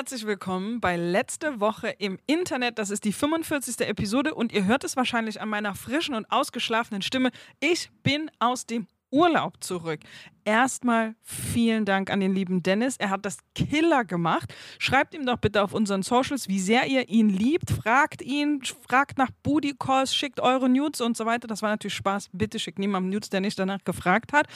Herzlich 0.00 0.24
willkommen 0.24 0.80
bei 0.80 0.96
Letzte 0.96 1.60
Woche 1.60 1.88
im 1.98 2.18
Internet. 2.24 2.78
Das 2.78 2.88
ist 2.88 3.04
die 3.04 3.12
45. 3.12 3.86
Episode 3.86 4.32
und 4.32 4.50
ihr 4.50 4.64
hört 4.64 4.82
es 4.82 4.96
wahrscheinlich 4.96 5.42
an 5.42 5.50
meiner 5.50 5.74
frischen 5.74 6.14
und 6.14 6.24
ausgeschlafenen 6.32 7.02
Stimme. 7.02 7.28
Ich 7.60 7.90
bin 8.02 8.30
aus 8.38 8.64
dem 8.64 8.86
Urlaub 9.10 9.62
zurück. 9.62 10.00
Erstmal 10.46 11.16
vielen 11.20 11.84
Dank 11.84 12.08
an 12.08 12.20
den 12.20 12.34
lieben 12.34 12.62
Dennis. 12.62 12.96
Er 12.96 13.10
hat 13.10 13.26
das 13.26 13.40
Killer 13.54 14.06
gemacht. 14.06 14.54
Schreibt 14.78 15.12
ihm 15.12 15.26
doch 15.26 15.36
bitte 15.36 15.62
auf 15.62 15.74
unseren 15.74 16.02
Socials, 16.02 16.48
wie 16.48 16.60
sehr 16.60 16.86
ihr 16.86 17.10
ihn 17.10 17.28
liebt. 17.28 17.70
Fragt 17.70 18.22
ihn, 18.22 18.62
fragt 18.88 19.18
nach 19.18 19.30
Booty 19.42 19.74
Calls, 19.78 20.14
schickt 20.14 20.40
eure 20.40 20.70
Nudes 20.70 21.02
und 21.02 21.14
so 21.14 21.26
weiter. 21.26 21.46
Das 21.46 21.60
war 21.60 21.68
natürlich 21.68 21.92
Spaß. 21.92 22.30
Bitte 22.32 22.58
schickt 22.58 22.78
niemandem 22.78 23.10
Nudes, 23.10 23.28
der 23.28 23.42
nicht 23.42 23.58
danach 23.58 23.84
gefragt 23.84 24.32
hat. 24.32 24.46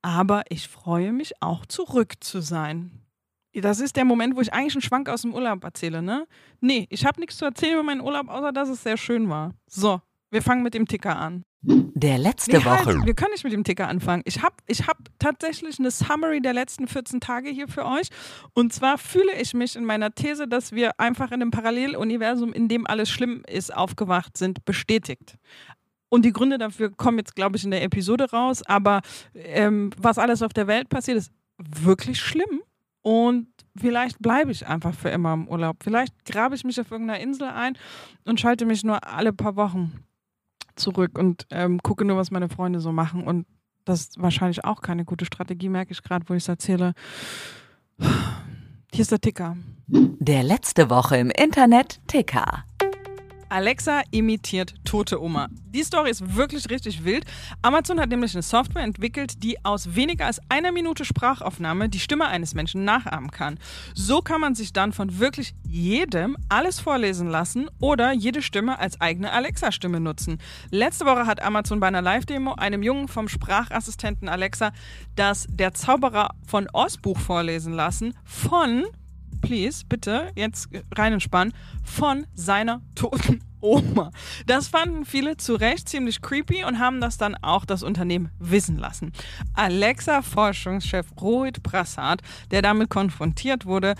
Aber 0.00 0.44
ich 0.48 0.66
freue 0.66 1.12
mich 1.12 1.42
auch 1.42 1.66
zurück 1.66 2.14
zu 2.20 2.40
sein. 2.40 3.02
Das 3.60 3.80
ist 3.80 3.96
der 3.96 4.04
Moment, 4.04 4.36
wo 4.36 4.40
ich 4.40 4.52
eigentlich 4.52 4.74
einen 4.74 4.82
Schwank 4.82 5.08
aus 5.08 5.22
dem 5.22 5.34
Urlaub 5.34 5.64
erzähle, 5.64 6.02
ne? 6.02 6.26
Nee, 6.60 6.86
ich 6.90 7.04
habe 7.06 7.20
nichts 7.20 7.38
zu 7.38 7.44
erzählen 7.44 7.74
über 7.74 7.82
meinen 7.82 8.00
Urlaub, 8.00 8.28
außer 8.28 8.52
dass 8.52 8.68
es 8.68 8.82
sehr 8.82 8.96
schön 8.96 9.28
war. 9.28 9.54
So, 9.66 10.00
wir 10.30 10.42
fangen 10.42 10.62
mit 10.62 10.74
dem 10.74 10.86
Ticker 10.86 11.16
an. 11.16 11.42
Der 11.62 12.18
letzte 12.18 12.58
Nee, 12.58 12.64
Woche. 12.64 12.84
Halt, 12.84 13.06
wir 13.06 13.14
können 13.14 13.32
nicht 13.32 13.42
mit 13.42 13.52
dem 13.52 13.64
Ticker 13.64 13.88
anfangen. 13.88 14.22
Ich 14.24 14.42
habe 14.42 14.54
ich 14.66 14.86
hab 14.86 14.98
tatsächlich 15.18 15.80
eine 15.80 15.90
Summary 15.90 16.40
der 16.40 16.52
letzten 16.52 16.86
14 16.86 17.20
Tage 17.20 17.50
hier 17.50 17.66
für 17.66 17.84
euch. 17.86 18.08
Und 18.54 18.72
zwar 18.72 18.98
fühle 18.98 19.34
ich 19.40 19.52
mich 19.52 19.74
in 19.74 19.84
meiner 19.84 20.14
These, 20.14 20.46
dass 20.46 20.70
wir 20.72 21.00
einfach 21.00 21.28
in 21.32 21.42
einem 21.42 21.50
Paralleluniversum, 21.50 22.52
in 22.52 22.68
dem 22.68 22.86
alles 22.86 23.10
schlimm 23.10 23.42
ist, 23.48 23.74
aufgewacht 23.74 24.36
sind, 24.36 24.64
bestätigt. 24.64 25.36
Und 26.08 26.24
die 26.24 26.32
Gründe 26.32 26.58
dafür 26.58 26.90
kommen 26.90 27.18
jetzt, 27.18 27.34
glaube 27.34 27.56
ich, 27.56 27.64
in 27.64 27.72
der 27.72 27.82
Episode 27.82 28.30
raus. 28.30 28.62
Aber 28.64 29.00
ähm, 29.34 29.90
was 29.98 30.18
alles 30.18 30.42
auf 30.42 30.52
der 30.52 30.68
Welt 30.68 30.88
passiert, 30.88 31.18
ist 31.18 31.32
wirklich 31.58 32.20
schlimm. 32.20 32.60
Und 33.06 33.46
vielleicht 33.76 34.18
bleibe 34.18 34.50
ich 34.50 34.66
einfach 34.66 34.92
für 34.92 35.10
immer 35.10 35.32
im 35.32 35.46
Urlaub. 35.46 35.76
Vielleicht 35.84 36.24
grabe 36.24 36.56
ich 36.56 36.64
mich 36.64 36.80
auf 36.80 36.90
irgendeiner 36.90 37.20
Insel 37.20 37.46
ein 37.46 37.78
und 38.24 38.40
schalte 38.40 38.66
mich 38.66 38.82
nur 38.82 39.06
alle 39.06 39.32
paar 39.32 39.54
Wochen 39.54 39.92
zurück 40.74 41.16
und 41.16 41.46
ähm, 41.50 41.80
gucke 41.84 42.04
nur, 42.04 42.16
was 42.16 42.32
meine 42.32 42.48
Freunde 42.48 42.80
so 42.80 42.90
machen. 42.90 43.22
Und 43.22 43.46
das 43.84 44.00
ist 44.00 44.20
wahrscheinlich 44.20 44.64
auch 44.64 44.82
keine 44.82 45.04
gute 45.04 45.24
Strategie, 45.24 45.68
merke 45.68 45.92
ich 45.92 46.02
gerade, 46.02 46.28
wo 46.28 46.34
ich 46.34 46.42
es 46.42 46.48
erzähle. 46.48 46.94
Hier 48.92 49.02
ist 49.02 49.12
der 49.12 49.20
Ticker. 49.20 49.56
Der 49.86 50.42
letzte 50.42 50.90
Woche 50.90 51.16
im 51.16 51.30
Internet 51.30 52.00
Ticker. 52.08 52.64
Alexa 53.48 54.02
imitiert 54.10 54.74
tote 54.84 55.22
Oma. 55.22 55.48
Die 55.68 55.82
Story 55.82 56.10
ist 56.10 56.36
wirklich 56.36 56.68
richtig 56.70 57.04
wild. 57.04 57.24
Amazon 57.62 58.00
hat 58.00 58.08
nämlich 58.08 58.34
eine 58.34 58.42
Software 58.42 58.82
entwickelt, 58.82 59.42
die 59.42 59.64
aus 59.64 59.94
weniger 59.94 60.26
als 60.26 60.40
einer 60.48 60.72
Minute 60.72 61.04
Sprachaufnahme 61.04 61.88
die 61.88 61.98
Stimme 61.98 62.26
eines 62.26 62.54
Menschen 62.54 62.84
nachahmen 62.84 63.30
kann. 63.30 63.58
So 63.94 64.20
kann 64.20 64.40
man 64.40 64.54
sich 64.54 64.72
dann 64.72 64.92
von 64.92 65.18
wirklich 65.18 65.54
jedem 65.68 66.36
alles 66.48 66.80
vorlesen 66.80 67.28
lassen 67.28 67.68
oder 67.80 68.12
jede 68.12 68.42
Stimme 68.42 68.78
als 68.78 69.00
eigene 69.00 69.32
Alexa-Stimme 69.32 70.00
nutzen. 70.00 70.38
Letzte 70.70 71.04
Woche 71.04 71.26
hat 71.26 71.42
Amazon 71.42 71.80
bei 71.80 71.88
einer 71.88 72.02
Live-Demo 72.02 72.54
einem 72.54 72.82
Jungen 72.82 73.08
vom 73.08 73.28
Sprachassistenten 73.28 74.28
Alexa 74.28 74.72
das 75.14 75.46
Der 75.50 75.74
Zauberer 75.74 76.30
von 76.46 76.68
Oz 76.72 76.96
Buch 76.96 77.18
vorlesen 77.18 77.72
lassen 77.72 78.14
von 78.24 78.86
please, 79.46 79.84
bitte, 79.88 80.32
jetzt 80.34 80.68
rein 80.96 81.12
entspannen, 81.12 81.54
von 81.84 82.26
seiner 82.34 82.82
toten 82.96 83.42
Oma. 83.60 84.10
Das 84.46 84.68
fanden 84.68 85.04
viele 85.04 85.36
zu 85.36 85.54
Recht 85.54 85.88
ziemlich 85.88 86.20
creepy 86.20 86.64
und 86.64 86.78
haben 86.78 87.00
das 87.00 87.16
dann 87.16 87.36
auch 87.36 87.64
das 87.64 87.82
Unternehmen 87.82 88.30
wissen 88.38 88.76
lassen. 88.76 89.12
Alexa-Forschungschef 89.54 91.06
Rohit 91.20 91.62
Prasad, 91.62 92.22
der 92.50 92.60
damit 92.62 92.90
konfrontiert 92.90 93.66
wurde, 93.66 93.94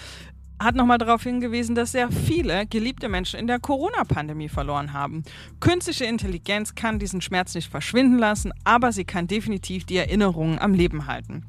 hat 0.58 0.74
nochmal 0.74 0.98
darauf 0.98 1.22
hingewiesen, 1.22 1.74
dass 1.74 1.92
sehr 1.92 2.10
viele 2.10 2.66
geliebte 2.66 3.08
Menschen 3.08 3.38
in 3.38 3.46
der 3.46 3.60
Corona-Pandemie 3.60 4.48
verloren 4.48 4.92
haben. 4.92 5.22
Künstliche 5.60 6.06
Intelligenz 6.06 6.74
kann 6.74 6.98
diesen 6.98 7.20
Schmerz 7.20 7.54
nicht 7.54 7.70
verschwinden 7.70 8.18
lassen, 8.18 8.52
aber 8.64 8.90
sie 8.90 9.04
kann 9.04 9.26
definitiv 9.26 9.84
die 9.84 9.98
Erinnerungen 9.98 10.58
am 10.58 10.74
Leben 10.74 11.06
halten. 11.06 11.44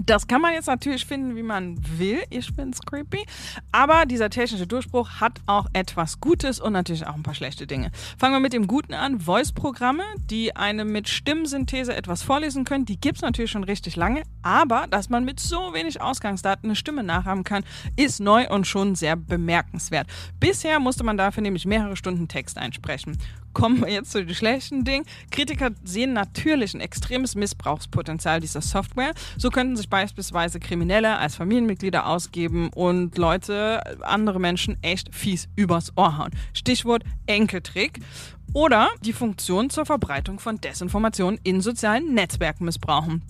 Das 0.00 0.26
kann 0.26 0.40
man 0.40 0.52
jetzt 0.52 0.66
natürlich 0.66 1.06
finden, 1.06 1.36
wie 1.36 1.42
man 1.42 1.76
will. 1.98 2.18
Ich 2.30 2.50
find's 2.54 2.80
creepy. 2.80 3.24
Aber 3.72 4.06
dieser 4.06 4.28
technische 4.28 4.66
Durchbruch 4.66 5.20
hat 5.20 5.40
auch 5.46 5.66
etwas 5.72 6.20
Gutes 6.20 6.60
und 6.60 6.72
natürlich 6.72 7.06
auch 7.06 7.14
ein 7.14 7.22
paar 7.22 7.34
schlechte 7.34 7.66
Dinge. 7.66 7.90
Fangen 8.18 8.34
wir 8.34 8.40
mit 8.40 8.52
dem 8.52 8.66
Guten 8.66 8.94
an. 8.94 9.20
Voice-Programme, 9.20 10.02
die 10.18 10.56
einem 10.56 10.90
mit 10.90 11.08
Stimmsynthese 11.08 11.94
etwas 11.94 12.22
vorlesen 12.22 12.64
können, 12.64 12.84
die 12.84 13.00
gibt's 13.00 13.22
natürlich 13.22 13.50
schon 13.50 13.64
richtig 13.64 13.96
lange. 13.96 14.22
Aber 14.42 14.86
dass 14.90 15.10
man 15.10 15.24
mit 15.24 15.38
so 15.38 15.72
wenig 15.74 16.00
Ausgangsdaten 16.00 16.68
eine 16.68 16.76
Stimme 16.76 17.02
nachahmen 17.02 17.44
kann, 17.44 17.64
ist 17.96 18.20
neu 18.20 18.48
und 18.48 18.66
schon 18.66 18.94
sehr 18.94 19.16
bemerkenswert. 19.16 20.08
Bisher 20.40 20.80
musste 20.80 21.04
man 21.04 21.16
dafür 21.16 21.42
nämlich 21.42 21.66
mehrere 21.66 21.96
Stunden 21.96 22.28
Text 22.28 22.58
einsprechen 22.58 23.16
kommen 23.54 23.80
wir 23.80 23.90
jetzt 23.90 24.10
zu 24.12 24.24
den 24.24 24.34
schlechten 24.34 24.84
Dingen. 24.84 25.06
Kritiker 25.30 25.70
sehen 25.84 26.12
natürlich 26.12 26.74
ein 26.74 26.80
extremes 26.80 27.34
Missbrauchspotenzial 27.34 28.40
dieser 28.40 28.60
Software. 28.60 29.12
So 29.38 29.50
könnten 29.50 29.76
sich 29.76 29.88
beispielsweise 29.88 30.60
Kriminelle 30.60 31.16
als 31.16 31.36
Familienmitglieder 31.36 32.06
ausgeben 32.06 32.70
und 32.74 33.16
Leute, 33.16 33.82
andere 34.02 34.40
Menschen 34.40 34.76
echt 34.82 35.14
fies 35.14 35.48
übers 35.56 35.92
Ohr 35.96 36.18
hauen. 36.18 36.32
Stichwort 36.52 37.04
Enkeltrick. 37.26 38.00
Oder 38.52 38.90
die 39.02 39.12
Funktion 39.12 39.70
zur 39.70 39.86
Verbreitung 39.86 40.38
von 40.38 40.60
Desinformationen 40.60 41.40
in 41.42 41.60
sozialen 41.60 42.14
Netzwerken 42.14 42.66
missbrauchen. 42.66 43.22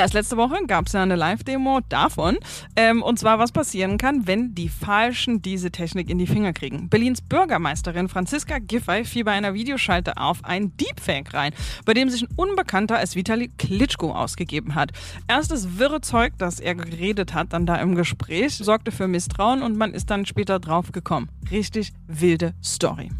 Erst 0.00 0.14
letzte 0.14 0.38
Woche 0.38 0.56
gab 0.66 0.86
es 0.86 0.94
ja 0.94 1.02
eine 1.02 1.14
Live-Demo 1.14 1.80
davon. 1.90 2.38
Ähm, 2.74 3.02
und 3.02 3.18
zwar, 3.18 3.38
was 3.38 3.52
passieren 3.52 3.98
kann, 3.98 4.26
wenn 4.26 4.54
die 4.54 4.70
Falschen 4.70 5.42
diese 5.42 5.70
Technik 5.70 6.08
in 6.08 6.16
die 6.16 6.26
Finger 6.26 6.54
kriegen. 6.54 6.88
Berlins 6.88 7.20
Bürgermeisterin 7.20 8.08
Franziska 8.08 8.60
Giffey 8.60 9.04
fiel 9.04 9.24
bei 9.24 9.32
einer 9.32 9.52
Videoschalte 9.52 10.16
auf 10.16 10.42
einen 10.42 10.74
Deepfake 10.78 11.34
rein, 11.34 11.52
bei 11.84 11.92
dem 11.92 12.08
sich 12.08 12.22
ein 12.22 12.28
Unbekannter 12.34 12.96
als 12.96 13.14
Vitali 13.14 13.48
Klitschko 13.58 14.12
ausgegeben 14.12 14.74
hat. 14.74 14.92
Erst 15.28 15.50
das 15.50 15.76
wirre 15.76 16.00
Zeug, 16.00 16.32
das 16.38 16.60
er 16.60 16.76
geredet 16.76 17.34
hat, 17.34 17.52
dann 17.52 17.66
da 17.66 17.76
im 17.76 17.94
Gespräch, 17.94 18.56
sorgte 18.56 18.92
für 18.92 19.06
Misstrauen 19.06 19.60
und 19.60 19.76
man 19.76 19.92
ist 19.92 20.08
dann 20.08 20.24
später 20.24 20.60
drauf 20.60 20.92
gekommen. 20.92 21.28
Richtig 21.50 21.92
wilde 22.06 22.54
Story. 22.64 23.10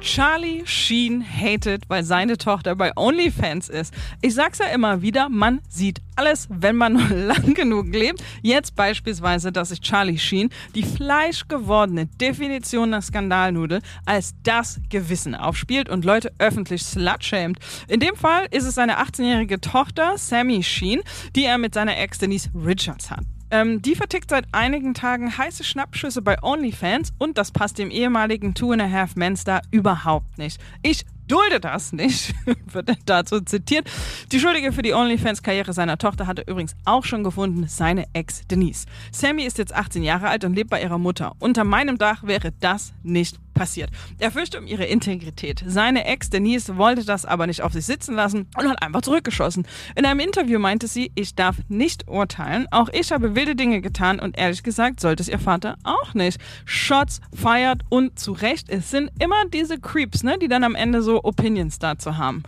Charlie 0.00 0.62
Sheen 0.64 1.22
hatet, 1.22 1.84
weil 1.88 2.04
seine 2.04 2.38
Tochter 2.38 2.74
bei 2.74 2.90
OnlyFans 2.96 3.68
ist. 3.68 3.92
Ich 4.22 4.34
sag's 4.34 4.58
ja 4.58 4.66
immer 4.66 5.02
wieder, 5.02 5.28
man 5.28 5.60
sieht 5.68 6.00
alles, 6.16 6.48
wenn 6.50 6.76
man 6.76 6.92
nur 7.08 7.08
lang 7.08 7.54
genug 7.54 7.92
lebt. 7.92 8.22
Jetzt 8.42 8.74
beispielsweise, 8.74 9.52
dass 9.52 9.68
sich 9.68 9.80
Charlie 9.80 10.18
Sheen 10.18 10.48
die 10.74 10.82
fleischgewordene 10.82 12.06
Definition 12.06 12.92
der 12.92 13.02
Skandalnudel 13.02 13.80
als 14.06 14.34
das 14.42 14.80
Gewissen 14.88 15.34
aufspielt 15.34 15.88
und 15.88 16.04
Leute 16.04 16.32
öffentlich 16.38 16.82
slutshamed. 16.82 17.58
In 17.86 18.00
dem 18.00 18.16
Fall 18.16 18.46
ist 18.50 18.64
es 18.64 18.74
seine 18.74 19.00
18-jährige 19.00 19.60
Tochter 19.60 20.16
Sammy 20.16 20.62
Sheen, 20.62 21.02
die 21.36 21.44
er 21.44 21.58
mit 21.58 21.74
seiner 21.74 21.98
Ex 21.98 22.18
Denise 22.18 22.48
Richards 22.54 23.10
hat. 23.10 23.24
Ähm, 23.50 23.82
die 23.82 23.94
vertickt 23.94 24.30
seit 24.30 24.46
einigen 24.52 24.94
Tagen 24.94 25.36
heiße 25.36 25.64
Schnappschüsse 25.64 26.22
bei 26.22 26.42
OnlyFans 26.42 27.12
und 27.18 27.36
das 27.38 27.50
passt 27.50 27.78
dem 27.78 27.90
ehemaligen 27.90 28.54
Two 28.54 28.72
and 28.72 28.82
a 28.82 28.90
Half 28.90 29.16
Men 29.16 29.36
Star 29.36 29.62
überhaupt 29.70 30.38
nicht. 30.38 30.60
Ich 30.82 31.04
dulde 31.30 31.60
das 31.60 31.92
nicht, 31.92 32.34
wird 32.72 32.90
dazu 33.06 33.40
zitiert. 33.40 33.88
Die 34.32 34.40
Schuldige 34.40 34.72
für 34.72 34.82
die 34.82 34.94
OnlyFans-Karriere 34.94 35.72
seiner 35.72 35.98
Tochter 35.98 36.26
hatte 36.26 36.42
übrigens 36.42 36.74
auch 36.84 37.04
schon 37.04 37.22
gefunden, 37.24 37.66
seine 37.68 38.06
Ex 38.12 38.46
Denise. 38.48 38.86
Sammy 39.12 39.44
ist 39.44 39.58
jetzt 39.58 39.74
18 39.74 40.02
Jahre 40.02 40.28
alt 40.28 40.44
und 40.44 40.54
lebt 40.54 40.70
bei 40.70 40.82
ihrer 40.82 40.98
Mutter. 40.98 41.34
Unter 41.38 41.64
meinem 41.64 41.98
Dach 41.98 42.24
wäre 42.24 42.52
das 42.60 42.92
nicht 43.02 43.38
passiert. 43.54 43.90
Er 44.18 44.30
fürchtet 44.30 44.60
um 44.60 44.66
ihre 44.66 44.84
Integrität. 44.84 45.62
Seine 45.66 46.04
Ex 46.04 46.30
Denise 46.30 46.76
wollte 46.76 47.04
das 47.04 47.24
aber 47.24 47.46
nicht 47.46 47.62
auf 47.62 47.72
sich 47.72 47.86
sitzen 47.86 48.14
lassen 48.14 48.46
und 48.56 48.68
hat 48.68 48.82
einfach 48.82 49.02
zurückgeschossen. 49.02 49.66
In 49.96 50.04
einem 50.04 50.20
Interview 50.20 50.58
meinte 50.58 50.86
sie, 50.86 51.12
ich 51.14 51.34
darf 51.34 51.56
nicht 51.68 52.08
urteilen. 52.08 52.66
Auch 52.70 52.88
ich 52.92 53.12
habe 53.12 53.34
wilde 53.34 53.56
Dinge 53.56 53.80
getan 53.80 54.20
und 54.20 54.38
ehrlich 54.38 54.62
gesagt 54.62 55.00
sollte 55.00 55.22
es 55.22 55.28
ihr 55.28 55.38
Vater 55.38 55.76
auch 55.84 56.14
nicht. 56.14 56.40
Shots 56.64 57.20
feiert 57.34 57.82
und 57.88 58.18
zu 58.18 58.32
Recht. 58.32 58.68
Es 58.68 58.90
sind 58.90 59.10
immer 59.18 59.44
diese 59.52 59.78
Creeps, 59.78 60.22
ne, 60.22 60.38
die 60.38 60.48
dann 60.48 60.64
am 60.64 60.74
Ende 60.74 61.02
so 61.02 61.22
Opinions 61.24 61.78
dazu 61.78 62.16
haben. 62.16 62.42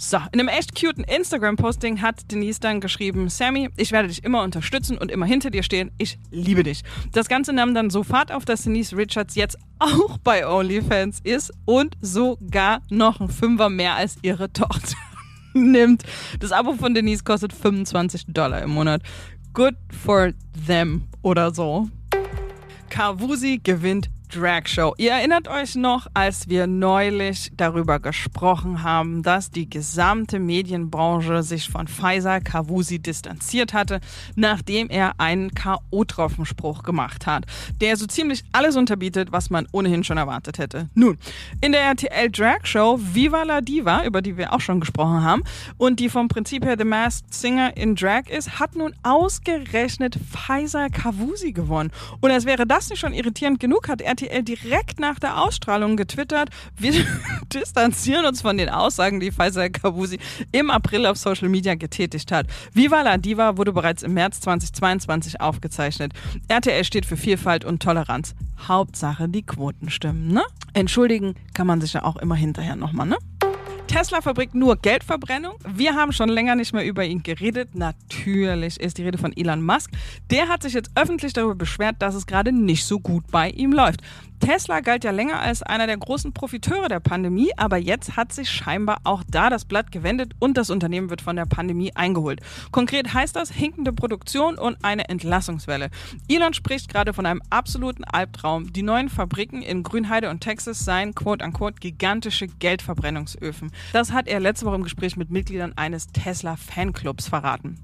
So, 0.00 0.18
in 0.32 0.38
einem 0.38 0.48
echt 0.48 0.80
cuten 0.80 1.02
Instagram-Posting 1.02 2.00
hat 2.00 2.30
Denise 2.30 2.60
dann 2.60 2.80
geschrieben, 2.80 3.28
Sammy, 3.28 3.68
ich 3.76 3.90
werde 3.90 4.06
dich 4.06 4.22
immer 4.22 4.42
unterstützen 4.42 4.96
und 4.96 5.10
immer 5.10 5.26
hinter 5.26 5.50
dir 5.50 5.64
stehen. 5.64 5.90
Ich 5.98 6.18
liebe 6.30 6.62
dich. 6.62 6.82
Das 7.12 7.28
Ganze 7.28 7.52
nahm 7.52 7.74
dann 7.74 7.90
so 7.90 8.04
Fahrt 8.04 8.30
auf, 8.30 8.44
dass 8.44 8.62
Denise 8.62 8.96
Richards 8.96 9.34
jetzt 9.34 9.58
auch 9.80 10.18
bei 10.18 10.46
OnlyFans 10.46 11.20
ist 11.24 11.52
und 11.64 11.96
sogar 12.00 12.80
noch 12.90 13.20
ein 13.20 13.28
Fünfer 13.28 13.70
mehr 13.70 13.96
als 13.96 14.18
ihre 14.22 14.52
Tochter 14.52 14.96
nimmt. 15.54 16.04
Das 16.38 16.52
Abo 16.52 16.74
von 16.74 16.94
Denise 16.94 17.24
kostet 17.24 17.52
25 17.52 18.26
Dollar 18.28 18.62
im 18.62 18.70
Monat. 18.70 19.02
Good 19.52 19.74
for 19.90 20.32
them 20.66 21.08
oder 21.22 21.52
so. 21.52 21.88
Kavusi 22.88 23.60
gewinnt 23.62 24.08
Drag 24.28 24.66
Show. 24.66 24.94
Ihr 24.98 25.12
erinnert 25.12 25.48
euch 25.48 25.74
noch, 25.74 26.06
als 26.12 26.48
wir 26.48 26.66
neulich 26.66 27.50
darüber 27.56 27.98
gesprochen 27.98 28.82
haben, 28.82 29.22
dass 29.22 29.50
die 29.50 29.70
gesamte 29.70 30.38
Medienbranche 30.38 31.42
sich 31.42 31.68
von 31.68 31.88
Pfizer 31.88 32.40
Kavusi 32.40 32.98
distanziert 32.98 33.72
hatte, 33.72 34.00
nachdem 34.36 34.90
er 34.90 35.18
einen 35.18 35.54
K.O.-Tropfenspruch 35.54 36.82
gemacht 36.82 37.26
hat, 37.26 37.46
der 37.80 37.96
so 37.96 38.06
ziemlich 38.06 38.44
alles 38.52 38.76
unterbietet, 38.76 39.32
was 39.32 39.48
man 39.48 39.66
ohnehin 39.72 40.04
schon 40.04 40.18
erwartet 40.18 40.58
hätte. 40.58 40.90
Nun, 40.94 41.16
in 41.62 41.72
der 41.72 41.82
RTL 41.82 42.30
Drag 42.30 42.64
Show 42.64 42.98
Viva 43.00 43.44
la 43.44 43.62
Diva, 43.62 44.04
über 44.04 44.20
die 44.20 44.36
wir 44.36 44.52
auch 44.52 44.60
schon 44.60 44.80
gesprochen 44.80 45.24
haben, 45.24 45.42
und 45.78 46.00
die 46.00 46.10
vom 46.10 46.28
Prinzip 46.28 46.66
her 46.66 46.76
The 46.78 46.84
Masked 46.84 47.32
Singer 47.32 47.76
in 47.76 47.94
Drag 47.94 48.28
ist, 48.28 48.60
hat 48.60 48.76
nun 48.76 48.94
ausgerechnet 49.02 50.18
Pfizer 50.30 50.90
Kavusi 50.90 51.52
gewonnen. 51.52 51.90
Und 52.20 52.30
als 52.30 52.44
wäre 52.44 52.66
das 52.66 52.90
nicht 52.90 53.00
schon 53.00 53.14
irritierend 53.14 53.58
genug, 53.58 53.88
hat 53.88 54.02
er 54.02 54.17
RTL 54.18 54.42
direkt 54.42 54.98
nach 54.98 55.18
der 55.18 55.40
Ausstrahlung 55.40 55.96
getwittert, 55.96 56.50
wir 56.76 56.92
distanzieren 57.54 58.26
uns 58.26 58.40
von 58.40 58.58
den 58.58 58.68
Aussagen, 58.68 59.20
die 59.20 59.30
Faisal 59.30 59.70
Kabusi 59.70 60.18
im 60.50 60.70
April 60.70 61.06
auf 61.06 61.16
Social 61.16 61.48
Media 61.48 61.74
getätigt 61.74 62.32
hat. 62.32 62.46
Viva 62.72 63.02
la 63.02 63.16
Diva 63.16 63.56
wurde 63.56 63.72
bereits 63.72 64.02
im 64.02 64.14
März 64.14 64.40
2022 64.40 65.40
aufgezeichnet. 65.40 66.12
RTL 66.48 66.84
steht 66.84 67.06
für 67.06 67.16
Vielfalt 67.16 67.64
und 67.64 67.82
Toleranz. 67.82 68.34
Hauptsache 68.66 69.28
die 69.28 69.42
Quoten 69.42 69.88
stimmen, 69.90 70.28
ne? 70.32 70.42
Entschuldigen 70.72 71.34
kann 71.54 71.66
man 71.66 71.80
sich 71.80 71.92
ja 71.92 72.02
auch 72.02 72.16
immer 72.16 72.34
hinterher 72.34 72.76
nochmal, 72.76 73.06
ne? 73.06 73.16
Tesla 73.88 74.20
verbringt 74.20 74.54
nur 74.54 74.76
Geldverbrennung. 74.76 75.54
Wir 75.66 75.94
haben 75.94 76.12
schon 76.12 76.28
länger 76.28 76.54
nicht 76.54 76.74
mehr 76.74 76.84
über 76.84 77.04
ihn 77.04 77.22
geredet. 77.22 77.74
Natürlich 77.74 78.78
ist 78.78 78.98
die 78.98 79.02
Rede 79.02 79.16
von 79.16 79.34
Elon 79.34 79.64
Musk. 79.64 79.90
Der 80.30 80.48
hat 80.48 80.62
sich 80.62 80.74
jetzt 80.74 80.90
öffentlich 80.94 81.32
darüber 81.32 81.54
beschwert, 81.54 81.96
dass 82.00 82.14
es 82.14 82.26
gerade 82.26 82.52
nicht 82.52 82.84
so 82.84 83.00
gut 83.00 83.24
bei 83.30 83.48
ihm 83.48 83.72
läuft. 83.72 84.02
Tesla 84.40 84.80
galt 84.80 85.04
ja 85.04 85.10
länger 85.10 85.40
als 85.40 85.62
einer 85.62 85.86
der 85.86 85.96
großen 85.96 86.32
Profiteure 86.32 86.88
der 86.88 87.00
Pandemie, 87.00 87.50
aber 87.56 87.76
jetzt 87.76 88.16
hat 88.16 88.32
sich 88.32 88.50
scheinbar 88.50 88.98
auch 89.04 89.22
da 89.28 89.50
das 89.50 89.64
Blatt 89.64 89.92
gewendet 89.92 90.32
und 90.38 90.56
das 90.56 90.70
Unternehmen 90.70 91.10
wird 91.10 91.22
von 91.22 91.36
der 91.36 91.46
Pandemie 91.46 91.92
eingeholt. 91.94 92.40
Konkret 92.70 93.12
heißt 93.12 93.36
das 93.36 93.50
hinkende 93.50 93.92
Produktion 93.92 94.58
und 94.58 94.84
eine 94.84 95.08
Entlassungswelle. 95.08 95.90
Elon 96.28 96.54
spricht 96.54 96.88
gerade 96.88 97.12
von 97.12 97.26
einem 97.26 97.42
absoluten 97.50 98.04
Albtraum. 98.04 98.72
Die 98.72 98.82
neuen 98.82 99.08
Fabriken 99.08 99.62
in 99.62 99.82
Grünheide 99.82 100.30
und 100.30 100.40
Texas 100.40 100.84
seien 100.84 101.14
quote-unquote 101.14 101.80
gigantische 101.80 102.46
Geldverbrennungsöfen. 102.46 103.70
Das 103.92 104.12
hat 104.12 104.28
er 104.28 104.40
letzte 104.40 104.66
Woche 104.66 104.76
im 104.76 104.82
Gespräch 104.82 105.16
mit 105.16 105.30
Mitgliedern 105.30 105.72
eines 105.76 106.06
Tesla-Fanclubs 106.08 107.28
verraten. 107.28 107.76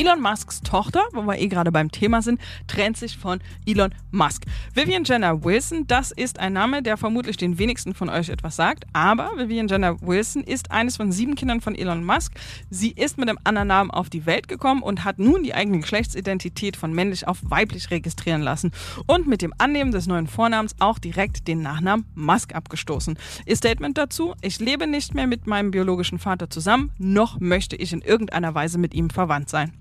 Elon 0.00 0.22
Musks 0.22 0.62
Tochter, 0.62 1.02
wo 1.12 1.20
wir 1.24 1.38
eh 1.38 1.48
gerade 1.48 1.70
beim 1.70 1.90
Thema 1.90 2.22
sind, 2.22 2.40
trennt 2.66 2.96
sich 2.96 3.18
von 3.18 3.38
Elon 3.66 3.94
Musk. 4.10 4.44
Vivian 4.72 5.04
Jenner 5.04 5.44
Wilson, 5.44 5.86
das 5.88 6.10
ist 6.10 6.38
ein 6.40 6.54
Name, 6.54 6.82
der 6.82 6.96
vermutlich 6.96 7.36
den 7.36 7.58
wenigsten 7.58 7.92
von 7.92 8.08
euch 8.08 8.30
etwas 8.30 8.56
sagt, 8.56 8.84
aber 8.94 9.30
Vivian 9.36 9.68
Jenner 9.68 10.00
Wilson 10.00 10.42
ist 10.42 10.70
eines 10.70 10.96
von 10.96 11.12
sieben 11.12 11.34
Kindern 11.34 11.60
von 11.60 11.74
Elon 11.74 12.02
Musk. 12.02 12.32
Sie 12.70 12.92
ist 12.92 13.18
mit 13.18 13.28
einem 13.28 13.38
anderen 13.44 13.68
Namen 13.68 13.90
auf 13.90 14.08
die 14.08 14.24
Welt 14.24 14.48
gekommen 14.48 14.80
und 14.82 15.04
hat 15.04 15.18
nun 15.18 15.42
die 15.42 15.52
eigene 15.52 15.80
Geschlechtsidentität 15.80 16.78
von 16.78 16.94
männlich 16.94 17.28
auf 17.28 17.36
weiblich 17.42 17.90
registrieren 17.90 18.40
lassen 18.40 18.72
und 19.06 19.26
mit 19.26 19.42
dem 19.42 19.52
Annehmen 19.58 19.92
des 19.92 20.06
neuen 20.06 20.28
Vornamens 20.28 20.76
auch 20.78 20.98
direkt 20.98 21.46
den 21.46 21.60
Nachnamen 21.60 22.06
Musk 22.14 22.54
abgestoßen. 22.54 23.18
Ihr 23.44 23.56
Statement 23.56 23.98
dazu, 23.98 24.32
ich 24.40 24.60
lebe 24.60 24.86
nicht 24.86 25.14
mehr 25.14 25.26
mit 25.26 25.46
meinem 25.46 25.70
biologischen 25.70 26.18
Vater 26.18 26.48
zusammen, 26.48 26.90
noch 26.96 27.38
möchte 27.38 27.76
ich 27.76 27.92
in 27.92 28.00
irgendeiner 28.00 28.54
Weise 28.54 28.78
mit 28.78 28.94
ihm 28.94 29.10
verwandt 29.10 29.50
sein. 29.50 29.74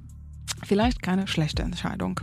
Vielleicht 0.65 1.01
keine 1.01 1.27
schlechte 1.27 1.63
Entscheidung. 1.63 2.19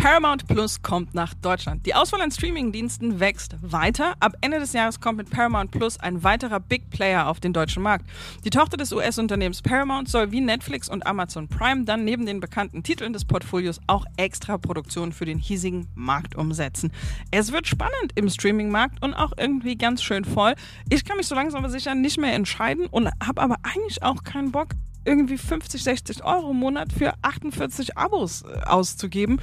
Paramount 0.00 0.48
Plus 0.48 0.80
kommt 0.80 1.12
nach 1.14 1.34
Deutschland. 1.34 1.84
Die 1.84 1.94
Auswahl 1.94 2.22
an 2.22 2.30
Streamingdiensten 2.30 3.20
wächst 3.20 3.56
weiter. 3.60 4.14
Ab 4.18 4.32
Ende 4.40 4.58
des 4.58 4.72
Jahres 4.72 4.98
kommt 4.98 5.18
mit 5.18 5.28
Paramount 5.28 5.72
Plus 5.72 6.00
ein 6.00 6.24
weiterer 6.24 6.58
Big 6.58 6.88
Player 6.88 7.28
auf 7.28 7.38
den 7.38 7.52
deutschen 7.52 7.82
Markt. 7.82 8.06
Die 8.42 8.48
Tochter 8.48 8.78
des 8.78 8.92
US-Unternehmens 8.94 9.60
Paramount 9.60 10.08
soll 10.08 10.32
wie 10.32 10.40
Netflix 10.40 10.88
und 10.88 11.06
Amazon 11.06 11.48
Prime 11.48 11.84
dann 11.84 12.06
neben 12.06 12.24
den 12.24 12.40
bekannten 12.40 12.82
Titeln 12.82 13.12
des 13.12 13.26
Portfolios 13.26 13.78
auch 13.88 14.06
extra 14.16 14.56
Produktionen 14.56 15.12
für 15.12 15.26
den 15.26 15.38
hiesigen 15.38 15.86
Markt 15.94 16.34
umsetzen. 16.34 16.92
Es 17.30 17.52
wird 17.52 17.66
spannend 17.66 18.12
im 18.14 18.30
Streamingmarkt 18.30 19.04
und 19.04 19.12
auch 19.12 19.32
irgendwie 19.36 19.76
ganz 19.76 20.02
schön 20.02 20.24
voll. 20.24 20.54
Ich 20.88 21.04
kann 21.04 21.18
mich 21.18 21.26
so 21.26 21.34
langsam 21.34 21.62
aber 21.62 21.70
sicher 21.70 21.94
nicht 21.94 22.18
mehr 22.18 22.32
entscheiden 22.32 22.86
und 22.86 23.10
habe 23.22 23.42
aber 23.42 23.56
eigentlich 23.64 24.02
auch 24.02 24.24
keinen 24.24 24.50
Bock, 24.50 24.68
irgendwie 25.04 25.38
50, 25.38 25.82
60 25.82 26.24
Euro 26.24 26.50
im 26.50 26.58
Monat 26.58 26.92
für 26.92 27.12
48 27.22 27.96
Abos 27.96 28.42
äh, 28.42 28.60
auszugeben. 28.66 29.40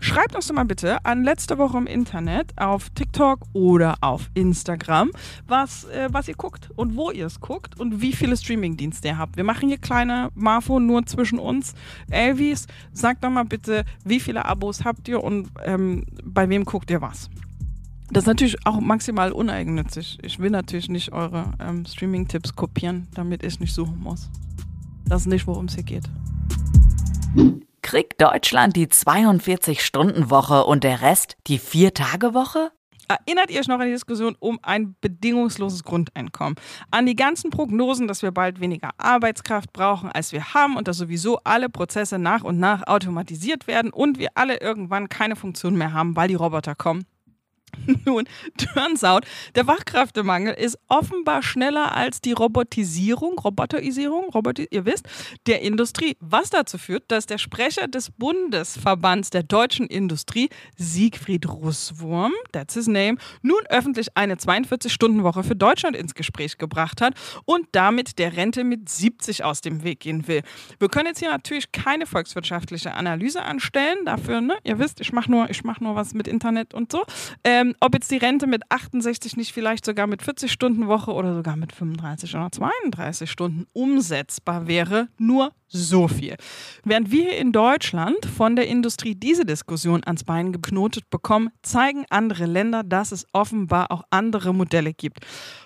Schreibt 0.00 0.36
uns 0.36 0.46
doch 0.46 0.54
mal 0.54 0.64
bitte 0.64 1.02
an 1.06 1.24
letzte 1.24 1.56
Woche 1.56 1.78
im 1.78 1.86
Internet 1.86 2.52
auf 2.58 2.90
TikTok 2.90 3.40
oder 3.54 3.96
auf 4.02 4.30
Instagram, 4.34 5.10
was, 5.46 5.84
äh, 5.84 6.08
was 6.12 6.28
ihr 6.28 6.34
guckt 6.34 6.70
und 6.76 6.96
wo 6.96 7.10
ihr 7.10 7.24
es 7.26 7.40
guckt 7.40 7.80
und 7.80 8.02
wie 8.02 8.12
viele 8.12 8.36
Streamingdienste 8.36 9.08
ihr 9.08 9.18
habt. 9.18 9.36
Wir 9.36 9.44
machen 9.44 9.68
hier 9.68 9.78
kleine 9.78 10.30
Marfo 10.34 10.80
nur 10.80 11.06
zwischen 11.06 11.38
uns. 11.38 11.74
Elvis, 12.10 12.66
sagt 12.92 13.24
doch 13.24 13.30
mal 13.30 13.44
bitte, 13.44 13.84
wie 14.04 14.20
viele 14.20 14.44
Abos 14.44 14.84
habt 14.84 15.08
ihr 15.08 15.24
und 15.24 15.48
ähm, 15.64 16.04
bei 16.22 16.48
wem 16.48 16.64
guckt 16.64 16.90
ihr 16.90 17.00
was? 17.00 17.30
Das 18.10 18.24
ist 18.24 18.28
natürlich 18.28 18.64
auch 18.66 18.80
maximal 18.80 19.32
uneigennützig. 19.32 20.18
Ich 20.22 20.38
will 20.38 20.50
natürlich 20.50 20.88
nicht 20.88 21.12
eure 21.12 21.52
ähm, 21.58 21.86
Streaming-Tipps 21.86 22.54
kopieren, 22.54 23.08
damit 23.14 23.42
ich 23.42 23.58
nicht 23.58 23.74
suchen 23.74 23.98
muss. 23.98 24.30
Das 25.08 25.22
ist 25.22 25.26
nicht, 25.26 25.46
worum 25.46 25.66
es 25.66 25.74
hier 25.74 25.84
geht. 25.84 26.04
Kriegt 27.82 28.20
Deutschland 28.20 28.74
die 28.74 28.88
42-Stunden-Woche 28.88 30.64
und 30.64 30.82
der 30.82 31.02
Rest 31.02 31.36
die 31.46 31.58
Vier-Tage-Woche? 31.58 32.72
Erinnert 33.08 33.52
ihr 33.52 33.60
euch 33.60 33.68
noch 33.68 33.78
an 33.78 33.86
die 33.86 33.92
Diskussion 33.92 34.34
um 34.40 34.58
ein 34.62 34.96
bedingungsloses 35.00 35.84
Grundeinkommen? 35.84 36.56
An 36.90 37.06
die 37.06 37.14
ganzen 37.14 37.50
Prognosen, 37.50 38.08
dass 38.08 38.22
wir 38.22 38.32
bald 38.32 38.60
weniger 38.60 38.90
Arbeitskraft 38.98 39.72
brauchen, 39.72 40.10
als 40.10 40.32
wir 40.32 40.54
haben 40.54 40.76
und 40.76 40.88
dass 40.88 40.96
sowieso 40.96 41.38
alle 41.44 41.68
Prozesse 41.68 42.18
nach 42.18 42.42
und 42.42 42.58
nach 42.58 42.84
automatisiert 42.88 43.68
werden 43.68 43.92
und 43.92 44.18
wir 44.18 44.30
alle 44.34 44.60
irgendwann 44.60 45.08
keine 45.08 45.36
Funktion 45.36 45.76
mehr 45.76 45.92
haben, 45.92 46.16
weil 46.16 46.26
die 46.26 46.34
Roboter 46.34 46.74
kommen? 46.74 47.04
Nun, 48.04 48.24
turns 48.56 49.04
out, 49.04 49.24
der 49.54 49.64
Fachkräftemangel 49.64 50.54
ist 50.54 50.78
offenbar 50.88 51.42
schneller 51.42 51.94
als 51.94 52.20
die 52.20 52.32
Robotisierung, 52.32 53.38
Roboterisierung, 53.38 54.28
Roboti 54.30 54.66
ihr 54.70 54.84
wisst, 54.84 55.06
der 55.46 55.62
Industrie. 55.62 56.16
Was 56.20 56.50
dazu 56.50 56.78
führt, 56.78 57.04
dass 57.08 57.26
der 57.26 57.38
Sprecher 57.38 57.88
des 57.88 58.10
Bundesverbands 58.10 59.30
der 59.30 59.42
deutschen 59.42 59.86
Industrie, 59.86 60.48
Siegfried 60.76 61.48
Russwurm, 61.48 62.32
that's 62.52 62.74
his 62.74 62.86
name, 62.86 63.16
nun 63.42 63.60
öffentlich 63.68 64.16
eine 64.16 64.34
42-Stunden-Woche 64.34 65.44
für 65.44 65.56
Deutschland 65.56 65.96
ins 65.96 66.14
Gespräch 66.14 66.58
gebracht 66.58 67.00
hat 67.00 67.14
und 67.44 67.66
damit 67.72 68.18
der 68.18 68.36
Rente 68.36 68.64
mit 68.64 68.88
70 68.88 69.44
aus 69.44 69.60
dem 69.60 69.82
Weg 69.84 70.00
gehen 70.00 70.26
will. 70.28 70.42
Wir 70.78 70.88
können 70.88 71.06
jetzt 71.06 71.20
hier 71.20 71.30
natürlich 71.30 71.72
keine 71.72 72.06
volkswirtschaftliche 72.06 72.94
Analyse 72.94 73.42
anstellen. 73.42 73.98
Dafür, 74.04 74.40
ne, 74.40 74.56
ihr 74.64 74.78
wisst, 74.78 75.00
ich 75.00 75.12
mache 75.12 75.30
nur, 75.30 75.48
mach 75.64 75.80
nur 75.80 75.94
was 75.94 76.14
mit 76.14 76.28
Internet 76.28 76.74
und 76.74 76.90
so. 76.92 77.04
Ähm, 77.44 77.55
ähm, 77.56 77.74
ob 77.80 77.94
jetzt 77.94 78.10
die 78.10 78.18
Rente 78.18 78.46
mit 78.46 78.70
68 78.70 79.36
nicht 79.38 79.52
vielleicht 79.52 79.86
sogar 79.86 80.06
mit 80.06 80.20
40 80.20 80.52
Stunden 80.52 80.88
Woche 80.88 81.12
oder 81.12 81.34
sogar 81.34 81.56
mit 81.56 81.72
35 81.72 82.34
oder 82.34 82.52
32 82.52 83.30
Stunden 83.30 83.66
umsetzbar 83.72 84.66
wäre, 84.66 85.08
nur 85.16 85.52
so 85.68 86.06
viel. 86.06 86.36
Während 86.84 87.10
wir 87.10 87.36
in 87.36 87.52
Deutschland 87.52 88.24
von 88.24 88.54
der 88.54 88.68
Industrie 88.68 89.14
diese 89.14 89.44
Diskussion 89.44 90.02
ans 90.04 90.22
Bein 90.22 90.52
geknotet 90.52 91.10
bekommen, 91.10 91.50
zeigen 91.62 92.04
andere 92.08 92.46
Länder, 92.46 92.84
dass 92.84 93.10
es 93.10 93.26
offenbar 93.32 93.90
auch 93.90 94.04
andere 94.10 94.54
Modelle 94.54 94.92
gibt. 94.92 95.20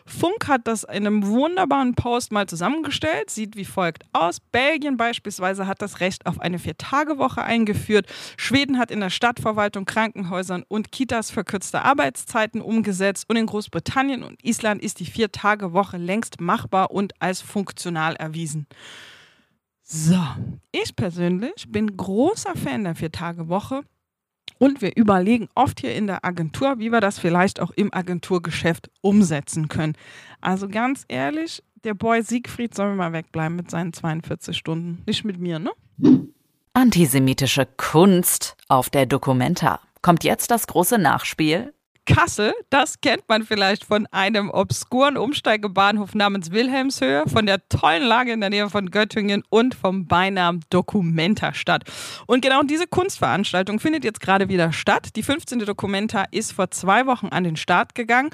Funk 0.07 0.49
hat 0.49 0.67
das 0.67 0.85
in 0.85 1.07
einem 1.07 1.27
wunderbaren 1.27 1.95
Post 1.95 2.33
mal 2.33 2.47
zusammengestellt, 2.47 3.31
sieht 3.31 3.57
wie 3.57 3.65
folgt 3.65 4.05
aus. 4.13 4.41
Belgien 4.41 4.97
beispielsweise 4.97 5.67
hat 5.67 5.83
das 5.83 6.01
Recht 6.01 6.25
auf 6.27 6.41
eine 6.41 6.59
Vier-Tage-Woche 6.59 7.43
eingeführt. 7.43 8.07
Schweden 8.37 8.79
hat 8.79 8.91
in 8.91 9.01
der 9.01 9.11
Stadtverwaltung, 9.11 9.85
Krankenhäusern 9.85 10.65
und 10.67 10.93
Kitas 10.93 11.31
verkürzte 11.31 11.80
Arbeitszeiten 11.85 12.61
umgesetzt 12.61 13.27
und 13.29 13.37
in 13.37 13.47
Großbritannien 13.47 14.23
und 14.23 14.45
Island 14.45 14.83
ist 14.83 15.01
die 15.01 15.07
Vier-Tage-Woche 15.07 15.97
längst 15.97 16.41
machbar 16.41 16.91
und 16.91 17.13
als 17.21 17.41
funktional 17.41 18.17
erwiesen. 18.17 18.67
So, 19.83 20.21
ich 20.73 20.95
persönlich 20.95 21.67
bin 21.69 21.97
großer 21.97 22.55
Fan 22.55 22.85
der 22.85 22.95
Vier-Tage-Woche 22.95 23.83
Und 24.63 24.83
wir 24.83 24.95
überlegen 24.95 25.49
oft 25.55 25.81
hier 25.81 25.95
in 25.95 26.07
der 26.07 26.23
Agentur, 26.23 26.79
wie 26.79 26.93
wir 26.93 27.01
das 27.01 27.19
vielleicht 27.19 27.61
auch 27.61 27.71
im 27.71 27.93
Agenturgeschäft 27.95 28.91
umsetzen 29.01 29.69
können. 29.69 29.95
Also 30.43 30.69
ganz 30.69 31.07
ehrlich, 31.09 31.63
der 31.83 31.95
Boy 31.95 32.23
Siegfried 32.23 32.75
soll 32.75 32.95
mal 32.95 33.15
wegbleiben 33.15 33.57
mit 33.57 33.71
seinen 33.71 33.95
42 33.95 34.55
Stunden. 34.55 35.03
Nicht 35.07 35.25
mit 35.25 35.39
mir, 35.39 35.59
ne? 35.59 35.71
Antisemitische 36.75 37.67
Kunst 37.79 38.55
auf 38.69 38.91
der 38.91 39.07
Documenta. 39.07 39.81
Kommt 40.03 40.25
jetzt 40.25 40.51
das 40.51 40.67
große 40.67 40.97
Nachspiel? 40.97 41.75
Kassel, 42.07 42.55
das 42.71 43.01
kennt 43.01 43.29
man 43.29 43.45
vielleicht 43.45 43.85
von 43.85 44.07
einem 44.11 44.51
obskuren 44.51 45.17
Umsteigebahnhof 45.17 46.15
namens 46.15 46.51
Wilhelmshöhe, 46.51 47.25
von 47.29 47.47
der 47.47 47.69
tollen 47.69 48.03
Lage 48.03 48.33
in 48.33 48.41
der 48.41 48.51
Nähe 48.51 48.69
von 48.71 48.91
Göttingen 48.91 49.45
und 49.49 49.75
vom 49.75 50.07
Beinamen 50.07 50.65
Documenta 50.71 51.55
statt. 51.55 51.85
Und 52.27 52.43
genau 52.43 52.63
diese 52.63 52.87
Kunstveranstaltung 52.87 53.79
findet 53.79 54.05
jetzt 54.05 54.21
gerade 54.21 54.49
wieder 54.49 54.73
statt. 54.73 55.11
Die 55.15 55.23
15. 55.23 55.61
Documenta 55.61 56.25
ist 56.31 56.53
vor 56.53 56.71
zwei 56.71 57.07
Wochen 57.07 57.29
an 57.29 57.45
den 57.45 57.57
Start 57.57 57.95
gegangen 57.95 58.31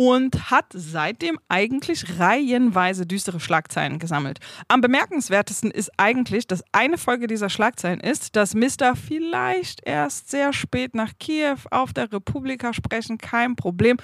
und 0.00 0.50
hat 0.50 0.64
seitdem 0.72 1.38
eigentlich 1.50 2.18
reihenweise 2.18 3.04
düstere 3.04 3.38
Schlagzeilen 3.38 3.98
gesammelt. 3.98 4.38
Am 4.66 4.80
bemerkenswertesten 4.80 5.70
ist 5.70 5.90
eigentlich, 5.98 6.46
dass 6.46 6.64
eine 6.72 6.96
Folge 6.96 7.26
dieser 7.26 7.50
Schlagzeilen 7.50 8.00
ist, 8.00 8.34
dass 8.34 8.54
Mister 8.54 8.96
vielleicht 8.96 9.86
erst 9.86 10.30
sehr 10.30 10.54
spät 10.54 10.94
nach 10.94 11.12
Kiew 11.20 11.58
auf 11.70 11.92
der 11.92 12.10
Republika 12.10 12.72
sprechen, 12.72 13.18
kein 13.18 13.56
Problem. 13.56 13.98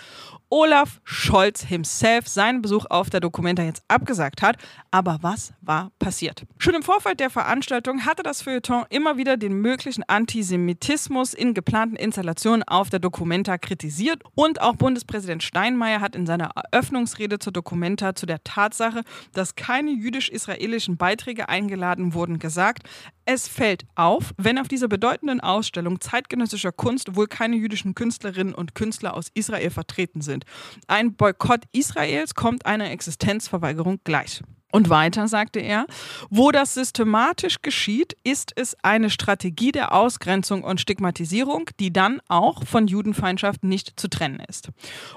Olaf 0.58 1.02
Scholz 1.04 1.64
himself 1.64 2.28
seinen 2.28 2.62
Besuch 2.62 2.86
auf 2.88 3.10
der 3.10 3.20
Dokumenta 3.20 3.62
jetzt 3.62 3.82
abgesagt 3.88 4.40
hat. 4.40 4.56
Aber 4.90 5.18
was 5.20 5.52
war 5.60 5.90
passiert? 5.98 6.46
Schon 6.56 6.74
im 6.74 6.82
Vorfeld 6.82 7.20
der 7.20 7.28
Veranstaltung 7.28 8.06
hatte 8.06 8.22
das 8.22 8.40
Feuilleton 8.40 8.86
immer 8.88 9.18
wieder 9.18 9.36
den 9.36 9.52
möglichen 9.60 10.02
Antisemitismus 10.04 11.34
in 11.34 11.52
geplanten 11.52 11.96
Installationen 11.96 12.62
auf 12.62 12.88
der 12.88 13.00
Dokumenta 13.00 13.58
kritisiert 13.58 14.22
und 14.34 14.62
auch 14.62 14.76
Bundespräsident 14.76 15.42
Steinmeier 15.42 16.00
hat 16.00 16.16
in 16.16 16.24
seiner 16.24 16.52
Eröffnungsrede 16.72 17.38
zur 17.38 17.52
Dokumenta 17.52 18.14
zu 18.14 18.24
der 18.24 18.42
Tatsache, 18.42 19.02
dass 19.34 19.56
keine 19.56 19.90
jüdisch-israelischen 19.90 20.96
Beiträge 20.96 21.50
eingeladen 21.50 22.14
wurden, 22.14 22.38
gesagt, 22.38 22.88
es 23.26 23.48
fällt 23.48 23.84
auf, 23.96 24.32
wenn 24.38 24.58
auf 24.58 24.68
dieser 24.68 24.88
bedeutenden 24.88 25.40
Ausstellung 25.40 26.00
zeitgenössischer 26.00 26.72
Kunst 26.72 27.16
wohl 27.16 27.26
keine 27.26 27.56
jüdischen 27.56 27.94
Künstlerinnen 27.94 28.54
und 28.54 28.74
Künstler 28.74 29.14
aus 29.14 29.30
Israel 29.34 29.70
vertreten 29.70 30.20
sind. 30.20 30.44
Ein 30.86 31.14
Boykott 31.14 31.64
Israels 31.72 32.34
kommt 32.34 32.64
einer 32.66 32.90
Existenzverweigerung 32.90 34.00
gleich. 34.04 34.42
Und 34.76 34.90
weiter 34.90 35.26
sagte 35.26 35.58
er, 35.58 35.86
wo 36.28 36.50
das 36.50 36.74
systematisch 36.74 37.62
geschieht, 37.62 38.14
ist 38.24 38.52
es 38.56 38.76
eine 38.82 39.08
Strategie 39.08 39.72
der 39.72 39.94
Ausgrenzung 39.94 40.64
und 40.64 40.82
Stigmatisierung, 40.82 41.70
die 41.80 41.94
dann 41.94 42.20
auch 42.28 42.62
von 42.66 42.86
Judenfeindschaft 42.86 43.64
nicht 43.64 43.98
zu 43.98 44.08
trennen 44.08 44.42
ist. 44.50 44.68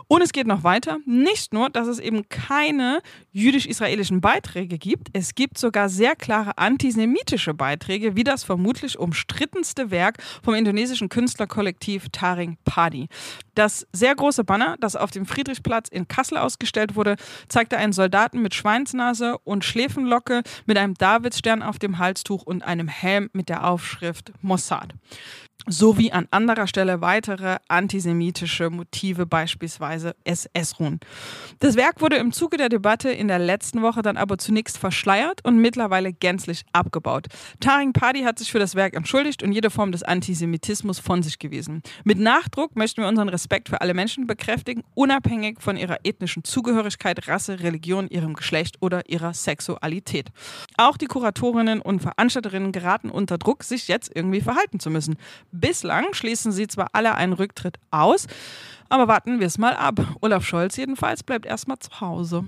Und 0.08 0.22
es 0.22 0.32
geht 0.32 0.48
noch 0.48 0.64
weiter, 0.64 1.00
nicht 1.06 1.52
nur, 1.52 1.70
dass 1.70 1.90
es 1.90 2.00
eben 2.00 2.30
keine 2.30 3.02
jüdisch-israelischen 3.34 4.22
Beiträge 4.22 4.78
gibt, 4.78 5.10
es 5.12 5.36
gibt 5.36 5.58
sogar 5.58 5.90
sehr 5.90 6.16
klare 6.16 6.58
antisemitische 6.58 7.54
Beiträge, 7.54 8.16
wie 8.16 8.24
das 8.24 8.46
vermutlich 8.46 8.98
umstrittenste 8.98 9.92
Werk 9.92 10.24
vom 10.42 10.54
indonesischen 10.54 11.10
Künstlerkollektiv 11.10 12.08
Taring 12.14 12.58
Padi. 12.64 13.10
Das 13.56 13.86
sehr 13.92 14.16
große 14.16 14.46
Banner, 14.46 14.78
das 14.80 14.96
auf 14.96 15.12
dem 15.12 15.26
Friedrichsplatz 15.26 15.90
in 15.90 16.08
Kassel 16.08 16.38
ausgestellt 16.38 16.96
wurde, 16.96 17.18
zeigte 17.50 17.76
einen 17.76 17.92
Soldaten 17.92 18.42
mit 18.42 18.56
Schweinsnase 18.56 19.38
und 19.50 19.66
Schläfenlocke 19.66 20.44
mit 20.66 20.78
einem 20.78 20.94
Davidstern 20.94 21.62
auf 21.64 21.80
dem 21.80 21.98
Halstuch 21.98 22.44
und 22.44 22.64
einem 22.64 22.88
Helm 22.88 23.30
mit 23.34 23.50
der 23.50 23.68
Aufschrift 23.68 24.32
Mossad 24.42 24.94
sowie 25.70 26.12
an 26.12 26.28
anderer 26.32 26.68
Stelle 26.68 27.02
weitere 27.02 27.58
antisemitische 27.68 28.70
Motive, 28.70 29.26
beispielsweise 29.26 30.16
SS-Ruhen. 30.24 31.00
Das 31.60 31.76
Werk 31.76 32.02
wurde 32.02 32.18
im 32.18 32.32
Zuge 32.32 32.58
der 32.58 32.70
Debatte 32.70 33.10
in 33.10 33.28
der 33.28 33.40
letzten 33.40 33.82
Woche 33.82 34.02
dann 34.02 34.18
aber 34.18 34.38
zunächst 34.38 34.78
verschleiert 34.78 35.46
und 35.46 35.58
mittlerweile 35.58 36.12
gänzlich 36.12 36.66
abgebaut. 36.74 37.28
Taring 37.60 37.94
Padi 37.94 38.22
hat 38.22 38.40
sich 38.40 38.52
für 38.52 38.60
das 38.60 38.76
Werk 38.76 38.96
entschuldigt 38.96 39.44
und 39.44 39.52
jede 39.52 39.70
Form 39.70 39.92
des 39.92 40.04
Antisemitismus 40.04 41.00
von 41.00 41.22
sich 41.22 41.40
gewiesen. 41.40 41.84
Mit 42.04 42.20
Nachdruck 42.20 42.76
möchten 42.76 43.02
wir 43.02 43.08
unseren 43.08 43.30
Respekt 43.30 43.70
für 43.70 43.82
alle 43.82 43.94
Menschen 43.94 44.28
bekräftigen, 44.28 44.84
unabhängig 44.96 45.62
von 45.62 45.78
ihrer 45.78 45.98
ethnischen 46.04 46.44
Zugehörigkeit, 46.44 47.28
Rasse, 47.28 47.60
Religion, 47.60 48.08
ihrem 48.10 48.34
Geschlecht 48.34 48.78
oder 48.82 49.08
ihrer 49.10 49.34
Sexualität. 49.34 50.30
Auch 50.78 50.98
die 50.98 51.06
Kuratorinnen 51.06 51.82
und 51.82 52.02
Veranstalterinnen 52.02 52.72
geraten 52.72 53.10
unter 53.10 53.38
Druck, 53.38 53.64
sich 53.64 53.88
jetzt 53.88 54.12
irgendwie 54.14 54.42
verhalten 54.42 54.80
zu 54.80 54.90
müssen. 54.90 55.18
Bislang 55.60 56.14
schließen 56.14 56.52
sie 56.52 56.68
zwar 56.68 56.88
alle 56.94 57.16
einen 57.16 57.34
Rücktritt 57.34 57.78
aus, 57.92 58.28
aber 58.88 59.08
warten 59.08 59.40
wir 59.40 59.48
es 59.48 59.58
mal 59.58 59.76
ab. 59.76 60.00
Olaf 60.22 60.46
Scholz 60.46 60.78
jedenfalls 60.78 61.24
bleibt 61.24 61.46
erstmal 61.46 61.80
zu 61.80 62.02
Hause. 62.02 62.46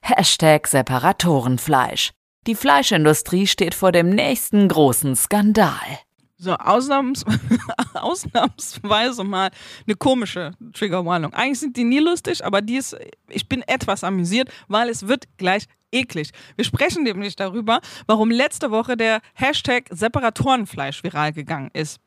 Hashtag 0.00 0.66
Separatorenfleisch. 0.66 2.12
Die 2.46 2.54
Fleischindustrie 2.54 3.46
steht 3.46 3.74
vor 3.74 3.92
dem 3.92 4.10
nächsten 4.10 4.68
großen 4.68 5.14
Skandal. 5.16 6.00
So, 6.36 6.54
ausnahms 6.54 7.24
ausnahmsweise 7.94 9.22
mal 9.22 9.50
eine 9.86 9.94
komische 9.94 10.50
Triggerwarnung. 10.72 11.32
Eigentlich 11.34 11.60
sind 11.60 11.76
die 11.76 11.84
nie 11.84 12.00
lustig, 12.00 12.44
aber 12.44 12.62
die 12.62 12.76
ist, 12.76 12.96
ich 13.28 13.48
bin 13.48 13.62
etwas 13.62 14.02
amüsiert, 14.02 14.50
weil 14.66 14.88
es 14.88 15.06
wird 15.06 15.26
gleich 15.36 15.66
eklig. 15.92 16.30
Wir 16.56 16.64
sprechen 16.64 17.04
nämlich 17.04 17.36
darüber, 17.36 17.80
warum 18.06 18.30
letzte 18.30 18.70
Woche 18.70 18.96
der 18.96 19.20
Hashtag 19.34 19.84
Separatorenfleisch 19.90 21.04
viral 21.04 21.32
gegangen 21.32 21.70
ist. 21.72 22.00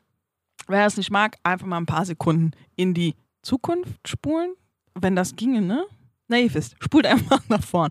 Wer 0.68 0.86
es 0.86 0.96
nicht 0.96 1.10
mag, 1.10 1.36
einfach 1.42 1.66
mal 1.66 1.78
ein 1.78 1.86
paar 1.86 2.04
Sekunden 2.04 2.50
in 2.74 2.92
die 2.92 3.14
Zukunft 3.42 4.08
spulen, 4.08 4.54
wenn 4.94 5.14
das 5.14 5.36
ginge, 5.36 5.62
ne? 5.62 5.86
Na, 6.28 6.38
ihr 6.38 6.52
wisst, 6.52 6.74
spult 6.80 7.06
einfach 7.06 7.40
nach 7.48 7.62
vorn. 7.62 7.90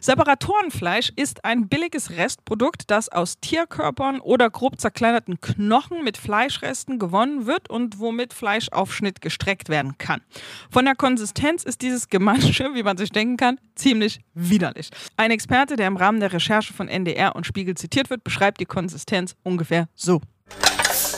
Separatorenfleisch 0.00 1.12
ist 1.16 1.44
ein 1.44 1.68
billiges 1.68 2.10
Restprodukt, 2.10 2.90
das 2.90 3.10
aus 3.10 3.38
Tierkörpern 3.40 4.20
oder 4.20 4.48
grob 4.48 4.80
zerkleinerten 4.80 5.38
Knochen 5.42 6.02
mit 6.02 6.16
Fleischresten 6.16 6.98
gewonnen 6.98 7.46
wird 7.46 7.68
und 7.68 7.98
womit 7.98 8.32
Fleischaufschnitt 8.32 9.20
gestreckt 9.20 9.68
werden 9.68 9.98
kann. 9.98 10.22
Von 10.70 10.86
der 10.86 10.94
Konsistenz 10.94 11.62
ist 11.62 11.82
dieses 11.82 12.08
Gemansche, 12.08 12.70
wie 12.74 12.82
man 12.82 12.96
sich 12.96 13.10
denken 13.10 13.36
kann, 13.36 13.60
ziemlich 13.74 14.20
widerlich. 14.32 14.88
Ein 15.18 15.30
Experte, 15.30 15.76
der 15.76 15.88
im 15.88 15.98
Rahmen 15.98 16.20
der 16.20 16.32
Recherche 16.32 16.72
von 16.72 16.88
NDR 16.88 17.36
und 17.36 17.46
Spiegel 17.46 17.74
zitiert 17.74 18.08
wird, 18.08 18.24
beschreibt 18.24 18.60
die 18.60 18.66
Konsistenz 18.66 19.36
ungefähr 19.42 19.88
so. 19.94 20.22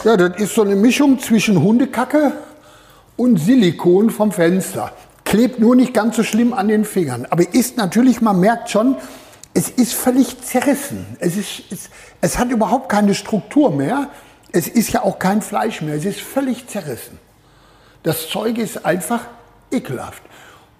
Ja, 0.04 0.16
das 0.16 0.40
ist 0.40 0.54
so 0.54 0.62
eine 0.62 0.74
Mischung 0.74 1.18
zwischen 1.20 1.62
Hundekacke 1.62 2.32
und 3.16 3.38
Silikon 3.38 4.10
vom 4.10 4.32
Fenster 4.32 4.92
klebt 5.26 5.58
nur 5.58 5.76
nicht 5.76 5.92
ganz 5.92 6.16
so 6.16 6.22
schlimm 6.22 6.54
an 6.54 6.68
den 6.68 6.86
Fingern. 6.86 7.26
Aber 7.28 7.52
ist 7.52 7.76
natürlich, 7.76 8.22
man 8.22 8.40
merkt 8.40 8.70
schon, 8.70 8.96
es 9.52 9.68
ist 9.68 9.92
völlig 9.92 10.40
zerrissen. 10.42 11.04
Es, 11.18 11.36
ist, 11.36 11.64
es, 11.70 11.90
es 12.22 12.38
hat 12.38 12.50
überhaupt 12.50 12.88
keine 12.88 13.14
Struktur 13.14 13.70
mehr. 13.70 14.08
Es 14.52 14.68
ist 14.68 14.92
ja 14.92 15.02
auch 15.02 15.18
kein 15.18 15.42
Fleisch 15.42 15.82
mehr. 15.82 15.96
Es 15.96 16.04
ist 16.04 16.20
völlig 16.20 16.68
zerrissen. 16.68 17.18
Das 18.02 18.28
Zeug 18.30 18.56
ist 18.56 18.86
einfach 18.86 19.26
ekelhaft. 19.70 20.22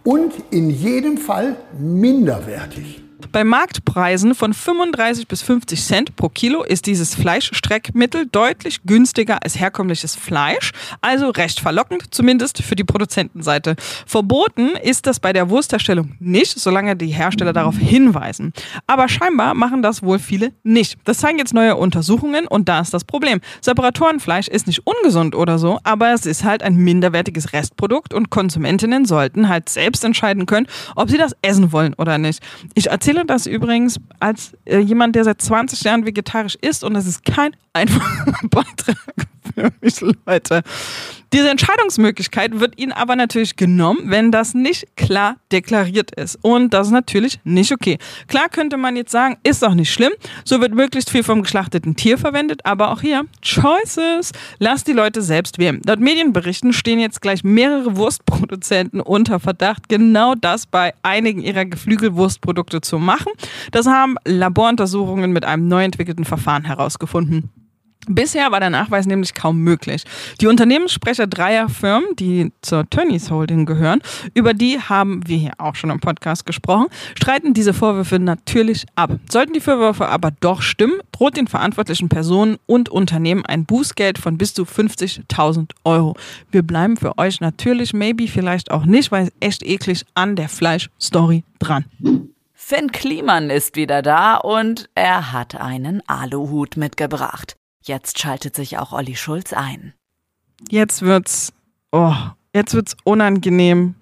Und 0.05 0.33
in 0.51 0.71
jedem 0.71 1.19
Fall 1.19 1.57
minderwertig. 1.79 3.03
Bei 3.33 3.45
Marktpreisen 3.45 4.35
von 4.35 4.53
35 4.53 5.27
bis 5.27 5.41
50 5.41 5.83
Cent 5.83 6.17
pro 6.17 6.29
Kilo 6.29 6.63
ist 6.63 6.85
dieses 6.85 7.15
Fleischstreckmittel 7.15 8.27
deutlich 8.31 8.83
günstiger 8.85 9.43
als 9.43 9.59
herkömmliches 9.59 10.15
Fleisch, 10.15 10.73
also 11.01 11.31
recht 11.31 11.61
verlockend, 11.61 12.15
zumindest 12.15 12.63
für 12.63 12.77
die 12.77 12.85
Produzentenseite. 12.85 13.77
Verboten 14.07 14.71
ist 14.83 15.07
das 15.07 15.19
bei 15.19 15.33
der 15.33 15.49
Wurstherstellung 15.49 16.15
nicht, 16.19 16.59
solange 16.59 16.95
die 16.95 17.07
Hersteller 17.07 17.55
darauf 17.55 17.77
hinweisen. 17.79 18.53
Aber 18.87 19.09
scheinbar 19.09 19.55
machen 19.55 19.83
das 19.83 20.03
wohl 20.03 20.19
viele 20.19 20.53
nicht. 20.63 20.99
Das 21.05 21.19
zeigen 21.19 21.39
jetzt 21.39 21.55
neue 21.55 21.77
Untersuchungen 21.77 22.47
und 22.47 22.69
da 22.69 22.81
ist 22.81 22.93
das 22.93 23.05
Problem. 23.05 23.41
Separatorenfleisch 23.63 24.49
ist 24.49 24.67
nicht 24.67 24.83
ungesund 24.87 25.35
oder 25.35 25.59
so, 25.59 25.79
aber 25.85 26.13
es 26.13 26.27
ist 26.27 26.45
halt 26.45 26.63
ein 26.63 26.77
minderwertiges 26.77 27.55
Restprodukt 27.55 28.13
und 28.13 28.29
Konsumentinnen 28.29 29.07
sollten 29.07 29.49
halt 29.49 29.71
selbst 29.71 30.05
entscheiden 30.05 30.45
können, 30.45 30.67
ob 30.97 31.09
sie 31.09 31.19
das 31.19 31.35
essen 31.41 31.73
wollen 31.73 31.95
oder 31.95 32.19
nicht. 32.19 32.43
Ich 32.75 32.91
erzähle 32.91 33.06
das 33.15 33.47
übrigens 33.47 33.99
als 34.21 34.57
äh, 34.65 34.79
jemand, 34.79 35.15
der 35.17 35.25
seit 35.25 35.41
20 35.41 35.83
Jahren 35.83 36.07
vegetarisch 36.07 36.57
ist 36.61 36.85
und 36.85 36.95
das 36.95 37.07
ist 37.07 37.25
kein 37.25 37.55
einfacher 37.73 38.35
Beitrag 38.51 39.27
Leute. 40.27 40.63
Diese 41.33 41.51
Entscheidungsmöglichkeit 41.51 42.61
wird 42.61 42.79
Ihnen 42.79 42.93
aber 42.93 43.17
natürlich 43.17 43.57
genommen, 43.57 44.11
wenn 44.11 44.31
das 44.31 44.55
nicht 44.55 44.97
klar 44.97 45.37
deklariert 45.51 46.13
ist. 46.13 46.39
Und 46.43 46.73
das 46.73 46.89
ist 46.89 46.93
natürlich 46.93 47.41
nicht 47.45 47.73
okay. 47.73 47.99
Klar 48.29 48.49
könnte 48.49 48.77
man 48.77 48.97
jetzt 48.97 49.11
sagen, 49.11 49.37
ist 49.43 49.63
doch 49.63 49.75
nicht 49.75 49.93
schlimm. 49.93 50.13
So 50.45 50.61
wird 50.61 50.75
möglichst 50.75 51.11
viel 51.11 51.25
vom 51.25 51.43
geschlachteten 51.43 51.97
Tier 51.97 52.17
verwendet. 52.17 52.65
Aber 52.65 52.93
auch 52.93 53.01
hier, 53.01 53.25
Choices. 53.43 54.33
Lass 54.59 54.85
die 54.85 54.93
Leute 54.93 55.21
selbst 55.21 55.59
wählen. 55.59 55.81
Laut 55.85 56.01
Medienberichten 56.01 56.73
stehen 56.73 57.01
jetzt 57.01 57.21
gleich 57.21 57.43
mehrere 57.43 57.97
Wurstproduzenten 57.97 59.01
unter 59.01 59.41
Verdacht, 59.41 59.89
genau 59.89 60.35
das 60.35 60.67
bei 60.67 60.95
einigen 61.03 61.43
ihrer 61.43 61.65
Geflügelwurstprodukte 61.65 62.81
zu 62.81 62.99
machen. 62.99 63.33
Das 63.73 63.87
haben 63.87 64.17
Laboruntersuchungen 64.25 65.33
mit 65.33 65.45
einem 65.45 65.67
neu 65.69 65.85
entwickelten 65.85 66.25
Verfahren 66.25 66.65
herausgefunden. 66.65 67.51
Bisher 68.09 68.53
war 68.53 68.61
der 68.61 68.71
Nachweis 68.71 69.07
nämlich 69.07 69.35
kaum 69.35 69.59
möglich. 69.59 70.05
Die 70.41 70.47
Unternehmenssprecher 70.47 71.27
dreier 71.27 71.69
Firmen, 71.69 72.15
die 72.17 72.53
zur 72.63 72.89
Tönnies 72.89 73.31
Holding 73.31 73.67
gehören, 73.67 74.01
über 74.35 74.55
die 74.55 74.81
haben 74.81 75.27
wir 75.27 75.37
hier 75.37 75.53
auch 75.59 75.75
schon 75.75 75.91
im 75.91 75.99
Podcast 76.01 76.47
gesprochen, 76.47 76.87
streiten 77.17 77.53
diese 77.53 77.75
Vorwürfe 77.75 78.19
natürlich 78.19 78.87
ab. 78.95 79.11
Sollten 79.31 79.55
die 79.55 79.61
Vorwürfe 79.61 80.07
aber 80.09 80.31
doch 80.31 80.63
stimmen, 80.63 81.01
droht 81.11 81.37
den 81.37 81.49
verantwortlichen 81.49 82.09
Personen 82.09 82.59
und 82.67 82.89
Unternehmen 82.89 83.45
ein 83.45 83.65
Bußgeld 83.65 84.19
von 84.19 84.39
bis 84.39 84.55
zu 84.55 84.63
50.000 84.63 85.71
Euro. 85.85 86.17
Wir 86.51 86.63
bleiben 86.63 86.97
für 86.97 87.19
euch 87.19 87.41
natürlich, 87.41 87.93
maybe 87.93 88.29
vielleicht 88.29 88.71
auch 88.71 88.85
nicht, 88.85 89.11
weil 89.11 89.25
es 89.27 89.33
echt 89.41 89.63
eklig 89.65 90.05
an 90.15 90.37
der 90.37 90.49
Fleischstory 90.49 91.43
dran. 91.59 91.85
Finn 92.53 92.91
Kliman 92.91 93.51
ist 93.51 93.77
wieder 93.77 94.03
da 94.03 94.37
und 94.37 94.89
er 94.95 95.33
hat 95.33 95.55
einen 95.55 96.03
Aluhut 96.09 96.77
mitgebracht. 96.77 97.57
Jetzt 97.87 98.19
schaltet 98.19 98.57
sich 98.57 98.79
auch 98.79 98.93
Olli 98.93 99.15
Schulz 99.15 99.53
ein. 99.53 99.95
Jetzt 100.69 101.03
wird's, 101.03 101.53
oh, 101.93 102.15
jetzt 102.53 102.75
wird's 102.75 102.97
unangenehm. 103.05 103.95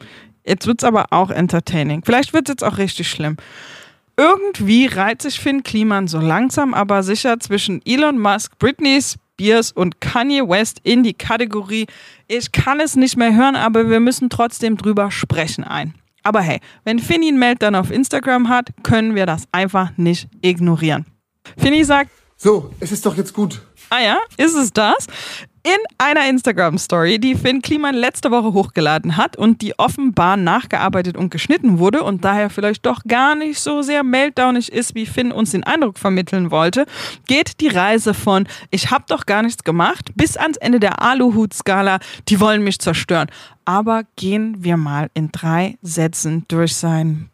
Jetzt 0.47 0.67
wird's 0.67 0.85
aber 0.85 1.07
auch 1.11 1.31
entertaining. 1.31 2.03
Vielleicht 2.05 2.33
wird's 2.33 2.51
jetzt 2.51 2.65
auch 2.65 2.79
richtig 2.79 3.09
schlimm. 3.09 3.37
Irgendwie 4.17 4.87
reiht 4.87 5.23
sich 5.23 5.41
Finn 5.41 5.63
Kliman 5.63 6.07
so 6.07 6.19
langsam 6.19 6.73
aber 6.73 7.03
sicher 7.03 7.41
zwischen 7.41 7.83
Elon 7.85 8.19
Musk, 8.19 8.59
Britney 8.59 9.01
Spears 9.03 9.73
und 9.73 10.01
Kanye 10.01 10.49
West 10.49 10.81
in 10.85 11.03
die 11.03 11.15
Kategorie 11.15 11.87
Ich 12.29 12.53
kann 12.53 12.79
es 12.81 12.95
nicht 12.95 13.17
mehr 13.17 13.35
hören, 13.35 13.57
aber 13.57 13.91
wir 13.91 14.01
müssen 14.01 14.31
trotzdem 14.31 14.77
drüber 14.77 15.11
sprechen 15.11 15.65
ein. 15.65 15.95
Aber 16.23 16.41
hey, 16.41 16.61
wenn 16.85 17.01
Finny 17.01 17.29
einen 17.29 17.39
Meltdown 17.39 17.75
auf 17.75 17.91
Instagram 17.91 18.49
hat, 18.49 18.71
können 18.83 19.15
wir 19.15 19.27
das 19.27 19.45
einfach 19.53 19.91
nicht 19.97 20.29
ignorieren. 20.41 21.05
Finny 21.59 21.85
sagt, 21.85 22.11
So, 22.37 22.73
es 22.81 22.93
ist 22.93 23.05
doch 23.05 23.17
jetzt 23.17 23.35
gut. 23.35 23.61
Ah 23.97 24.01
ja, 24.01 24.19
ist 24.39 24.57
es 24.57 24.73
das? 24.73 25.07
In 25.63 25.79
einer 25.99 26.29
Instagram-Story, 26.29 27.21
die 27.21 27.37
Finn 27.37 27.63
Kliman 27.63 27.95
letzte 27.95 28.33
Woche 28.33 28.53
hochgeladen 28.53 29.17
hat 29.17 29.37
und 29.37 29.63
die 29.63 29.79
offenbar 29.79 30.37
nachgearbeitet 30.37 31.17
und 31.17 31.31
geschnitten 31.31 31.79
wurde 31.79 32.03
und 32.03 32.25
daher 32.25 32.51
vielleicht 32.51 32.85
doch 32.87 33.05
gar 33.07 33.37
nicht 33.37 33.61
so 33.61 33.83
sehr 33.83 34.03
meltdownig 34.03 34.73
ist, 34.73 34.97
wie 34.97 35.07
Finn 35.07 35.31
uns 35.31 35.53
den 35.53 35.63
Eindruck 35.63 36.01
vermitteln 36.01 36.51
wollte, 36.51 36.87
geht 37.29 37.61
die 37.61 37.69
Reise 37.69 38.15
von 38.15 38.49
Ich 38.73 38.91
hab 38.91 39.07
doch 39.07 39.27
gar 39.27 39.45
nichts 39.45 39.63
gemacht 39.63 40.11
bis 40.17 40.37
ans 40.37 40.57
Ende 40.57 40.81
der 40.81 41.01
Aluhut-Skala, 41.01 42.01
die 42.29 42.41
wollen 42.41 42.65
mich 42.65 42.81
zerstören. 42.81 43.29
Aber 43.65 44.03
gehen 44.17 44.57
wir 44.59 44.77
mal 44.77 45.09
in 45.15 45.31
drei 45.31 45.79
Sätzen 45.83 46.47
durch 46.49 46.75
sein 46.75 47.31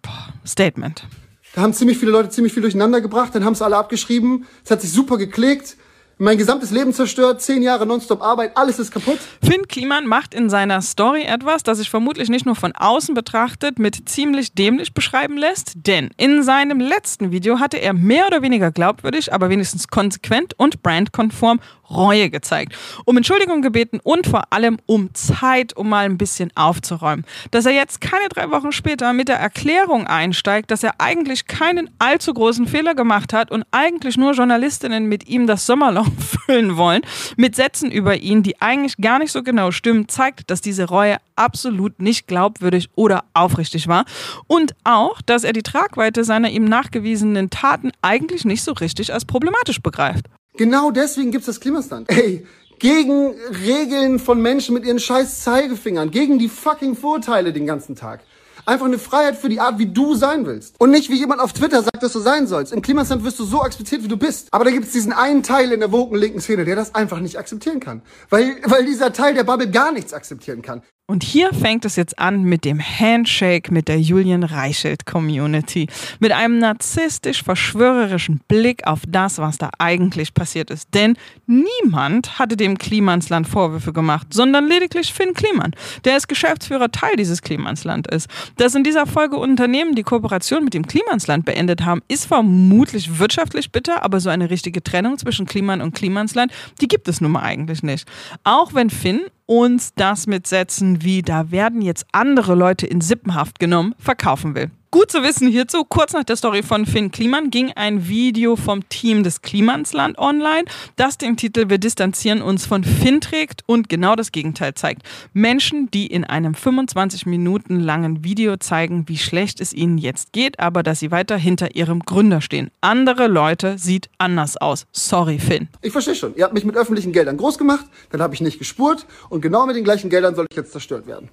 Statement. 0.46 1.06
Da 1.54 1.62
haben 1.62 1.72
ziemlich 1.72 1.96
viele 1.96 2.10
Leute 2.10 2.28
ziemlich 2.28 2.52
viel 2.52 2.60
durcheinander 2.60 3.00
gebracht, 3.00 3.34
dann 3.34 3.46
haben 3.46 3.54
es 3.54 3.62
alle 3.62 3.78
abgeschrieben. 3.78 4.46
Es 4.62 4.70
hat 4.70 4.82
sich 4.82 4.92
super 4.92 5.16
geklickt. 5.16 5.78
Mein 6.22 6.36
gesamtes 6.36 6.70
Leben 6.70 6.92
zerstört, 6.92 7.40
zehn 7.40 7.62
Jahre 7.62 7.86
nonstop 7.86 8.20
Arbeit, 8.20 8.54
alles 8.54 8.78
ist 8.78 8.92
kaputt. 8.92 9.18
Finn 9.42 9.66
Kliman 9.66 10.04
macht 10.06 10.34
in 10.34 10.50
seiner 10.50 10.82
Story 10.82 11.22
etwas, 11.22 11.62
das 11.62 11.78
sich 11.78 11.88
vermutlich 11.88 12.28
nicht 12.28 12.44
nur 12.44 12.56
von 12.56 12.72
außen 12.72 13.14
betrachtet 13.14 13.78
mit 13.78 14.06
ziemlich 14.06 14.52
dämlich 14.52 14.92
beschreiben 14.92 15.38
lässt, 15.38 15.72
denn 15.76 16.10
in 16.18 16.42
seinem 16.42 16.78
letzten 16.78 17.32
Video 17.32 17.58
hatte 17.58 17.78
er 17.78 17.94
mehr 17.94 18.26
oder 18.26 18.42
weniger 18.42 18.70
glaubwürdig, 18.70 19.32
aber 19.32 19.48
wenigstens 19.48 19.88
konsequent 19.88 20.52
und 20.58 20.82
brandkonform 20.82 21.58
Reue 21.90 22.30
gezeigt, 22.30 22.76
um 23.04 23.16
Entschuldigung 23.16 23.62
gebeten 23.62 23.98
und 24.02 24.26
vor 24.26 24.52
allem 24.52 24.78
um 24.86 25.12
Zeit, 25.14 25.76
um 25.76 25.88
mal 25.88 26.04
ein 26.04 26.18
bisschen 26.18 26.52
aufzuräumen. 26.54 27.24
Dass 27.50 27.66
er 27.66 27.72
jetzt 27.72 28.00
keine 28.00 28.28
drei 28.28 28.50
Wochen 28.50 28.72
später 28.72 29.12
mit 29.12 29.28
der 29.28 29.38
Erklärung 29.38 30.06
einsteigt, 30.06 30.70
dass 30.70 30.84
er 30.84 30.94
eigentlich 30.98 31.46
keinen 31.46 31.90
allzu 31.98 32.32
großen 32.32 32.68
Fehler 32.68 32.94
gemacht 32.94 33.32
hat 33.32 33.50
und 33.50 33.64
eigentlich 33.72 34.16
nur 34.16 34.32
Journalistinnen 34.32 35.06
mit 35.06 35.28
ihm 35.28 35.46
das 35.46 35.66
Sommerloch 35.66 36.09
füllen 36.18 36.76
wollen, 36.76 37.02
mit 37.36 37.56
Sätzen 37.56 37.90
über 37.90 38.16
ihn, 38.16 38.42
die 38.42 38.60
eigentlich 38.60 38.96
gar 38.96 39.18
nicht 39.18 39.32
so 39.32 39.42
genau 39.42 39.70
stimmen, 39.70 40.08
zeigt, 40.08 40.50
dass 40.50 40.60
diese 40.60 40.88
Reue 40.88 41.16
absolut 41.36 42.00
nicht 42.00 42.26
glaubwürdig 42.26 42.88
oder 42.94 43.24
aufrichtig 43.34 43.88
war 43.88 44.04
und 44.46 44.74
auch, 44.84 45.22
dass 45.22 45.44
er 45.44 45.52
die 45.52 45.62
Tragweite 45.62 46.24
seiner 46.24 46.50
ihm 46.50 46.64
nachgewiesenen 46.64 47.50
Taten 47.50 47.92
eigentlich 48.02 48.44
nicht 48.44 48.62
so 48.62 48.72
richtig 48.72 49.12
als 49.12 49.24
problematisch 49.24 49.80
begreift. 49.80 50.26
Genau 50.56 50.90
deswegen 50.90 51.30
gibt's 51.30 51.46
das 51.46 51.60
Klimastand. 51.60 52.10
Ey, 52.10 52.44
gegen 52.80 53.34
Regeln 53.64 54.18
von 54.18 54.40
Menschen 54.40 54.74
mit 54.74 54.84
ihren 54.84 54.98
scheiß 54.98 55.42
Zeigefingern, 55.42 56.10
gegen 56.10 56.38
die 56.38 56.48
fucking 56.48 56.96
Vorurteile 56.96 57.52
den 57.52 57.66
ganzen 57.66 57.94
Tag. 57.94 58.20
Einfach 58.66 58.86
eine 58.86 58.98
Freiheit 58.98 59.36
für 59.36 59.48
die 59.48 59.60
Art, 59.60 59.78
wie 59.78 59.86
du 59.86 60.14
sein 60.14 60.46
willst. 60.46 60.74
Und 60.78 60.90
nicht, 60.90 61.10
wie 61.10 61.18
jemand 61.18 61.40
auf 61.40 61.52
Twitter 61.52 61.82
sagt, 61.82 62.02
dass 62.02 62.12
du 62.12 62.20
sein 62.20 62.46
sollst. 62.46 62.72
Im 62.72 62.82
Klimastand 62.82 63.24
wirst 63.24 63.38
du 63.38 63.44
so 63.44 63.62
akzeptiert, 63.62 64.02
wie 64.02 64.08
du 64.08 64.16
bist. 64.16 64.48
Aber 64.52 64.64
da 64.64 64.70
gibt's 64.70 64.92
diesen 64.92 65.12
einen 65.12 65.42
Teil 65.42 65.72
in 65.72 65.80
der 65.80 65.92
woken 65.92 66.16
linken 66.16 66.40
Szene, 66.40 66.64
der 66.64 66.76
das 66.76 66.94
einfach 66.94 67.20
nicht 67.20 67.38
akzeptieren 67.38 67.80
kann. 67.80 68.02
Weil, 68.28 68.56
weil 68.64 68.84
dieser 68.84 69.12
Teil 69.12 69.34
der 69.34 69.44
Bubble 69.44 69.70
gar 69.70 69.92
nichts 69.92 70.12
akzeptieren 70.12 70.62
kann. 70.62 70.82
Und 71.10 71.24
hier 71.24 71.52
fängt 71.52 71.84
es 71.84 71.96
jetzt 71.96 72.20
an 72.20 72.44
mit 72.44 72.64
dem 72.64 72.78
Handshake 72.80 73.74
mit 73.74 73.88
der 73.88 74.00
Julian 74.00 74.44
Reichelt 74.44 75.06
Community. 75.06 75.88
Mit 76.20 76.30
einem 76.30 76.58
narzisstisch-verschwörerischen 76.58 78.40
Blick 78.46 78.86
auf 78.86 79.00
das, 79.08 79.38
was 79.38 79.58
da 79.58 79.70
eigentlich 79.80 80.34
passiert 80.34 80.70
ist. 80.70 80.94
Denn 80.94 81.16
niemand 81.48 82.38
hatte 82.38 82.56
dem 82.56 82.78
Klimansland 82.78 83.48
Vorwürfe 83.48 83.92
gemacht, 83.92 84.28
sondern 84.32 84.68
lediglich 84.68 85.12
Finn 85.12 85.34
Kliman, 85.34 85.72
der 86.04 86.14
als 86.14 86.28
Geschäftsführer 86.28 86.92
Teil 86.92 87.16
dieses 87.16 87.42
Klimansland 87.42 88.06
ist. 88.06 88.28
Dass 88.58 88.76
in 88.76 88.84
dieser 88.84 89.06
Folge 89.06 89.36
Unternehmen 89.36 89.96
die 89.96 90.04
Kooperation 90.04 90.62
mit 90.62 90.74
dem 90.74 90.86
Klimansland 90.86 91.44
beendet 91.44 91.84
haben, 91.84 92.02
ist 92.06 92.26
vermutlich 92.26 93.18
wirtschaftlich 93.18 93.72
bitter, 93.72 94.04
aber 94.04 94.20
so 94.20 94.30
eine 94.30 94.48
richtige 94.48 94.80
Trennung 94.80 95.18
zwischen 95.18 95.46
Kliman 95.46 95.80
und 95.80 95.92
Klimansland, 95.92 96.52
die 96.80 96.86
gibt 96.86 97.08
es 97.08 97.20
nun 97.20 97.32
mal 97.32 97.42
eigentlich 97.42 97.82
nicht. 97.82 98.06
Auch 98.44 98.74
wenn 98.74 98.90
Finn 98.90 99.22
uns 99.50 99.94
das 99.94 100.28
mit 100.28 100.46
Sätzen 100.46 101.02
wie 101.02 101.22
da 101.22 101.50
werden 101.50 101.82
jetzt 101.82 102.06
andere 102.12 102.54
Leute 102.54 102.86
in 102.86 103.00
Sippenhaft 103.00 103.58
genommen 103.58 103.96
verkaufen 103.98 104.54
will. 104.54 104.70
Gut 104.92 105.12
zu 105.12 105.22
wissen 105.22 105.46
hierzu, 105.46 105.84
kurz 105.84 106.14
nach 106.14 106.24
der 106.24 106.34
Story 106.34 106.64
von 106.64 106.84
Finn 106.84 107.12
Kliman 107.12 107.50
ging 107.50 107.70
ein 107.76 108.08
Video 108.08 108.56
vom 108.56 108.88
Team 108.88 109.22
des 109.22 109.40
Klimansland 109.40 110.18
online, 110.18 110.64
das 110.96 111.16
den 111.16 111.36
Titel 111.36 111.70
Wir 111.70 111.78
distanzieren 111.78 112.42
uns 112.42 112.66
von 112.66 112.82
Finn 112.82 113.20
trägt 113.20 113.62
und 113.66 113.88
genau 113.88 114.16
das 114.16 114.32
Gegenteil 114.32 114.74
zeigt. 114.74 115.02
Menschen, 115.32 115.92
die 115.92 116.08
in 116.08 116.24
einem 116.24 116.56
25 116.56 117.24
Minuten 117.26 117.78
langen 117.78 118.24
Video 118.24 118.56
zeigen, 118.56 119.04
wie 119.06 119.16
schlecht 119.16 119.60
es 119.60 119.72
ihnen 119.72 119.96
jetzt 119.96 120.32
geht, 120.32 120.58
aber 120.58 120.82
dass 120.82 120.98
sie 120.98 121.12
weiter 121.12 121.36
hinter 121.36 121.76
ihrem 121.76 122.00
Gründer 122.00 122.40
stehen. 122.40 122.72
Andere 122.80 123.28
Leute 123.28 123.78
sieht 123.78 124.10
anders 124.18 124.56
aus. 124.56 124.88
Sorry, 124.90 125.38
Finn. 125.38 125.68
Ich 125.82 125.92
verstehe 125.92 126.16
schon. 126.16 126.34
Ihr 126.34 126.42
habt 126.42 126.54
mich 126.54 126.64
mit 126.64 126.74
öffentlichen 126.74 127.12
Geldern 127.12 127.36
groß 127.36 127.58
gemacht, 127.58 127.84
dann 128.10 128.20
habe 128.20 128.34
ich 128.34 128.40
nicht 128.40 128.58
gespurt 128.58 129.06
und 129.28 129.40
genau 129.40 129.66
mit 129.66 129.76
den 129.76 129.84
gleichen 129.84 130.10
Geldern 130.10 130.34
soll 130.34 130.46
ich 130.50 130.56
jetzt 130.56 130.72
zerstört 130.72 131.06
werden. 131.06 131.30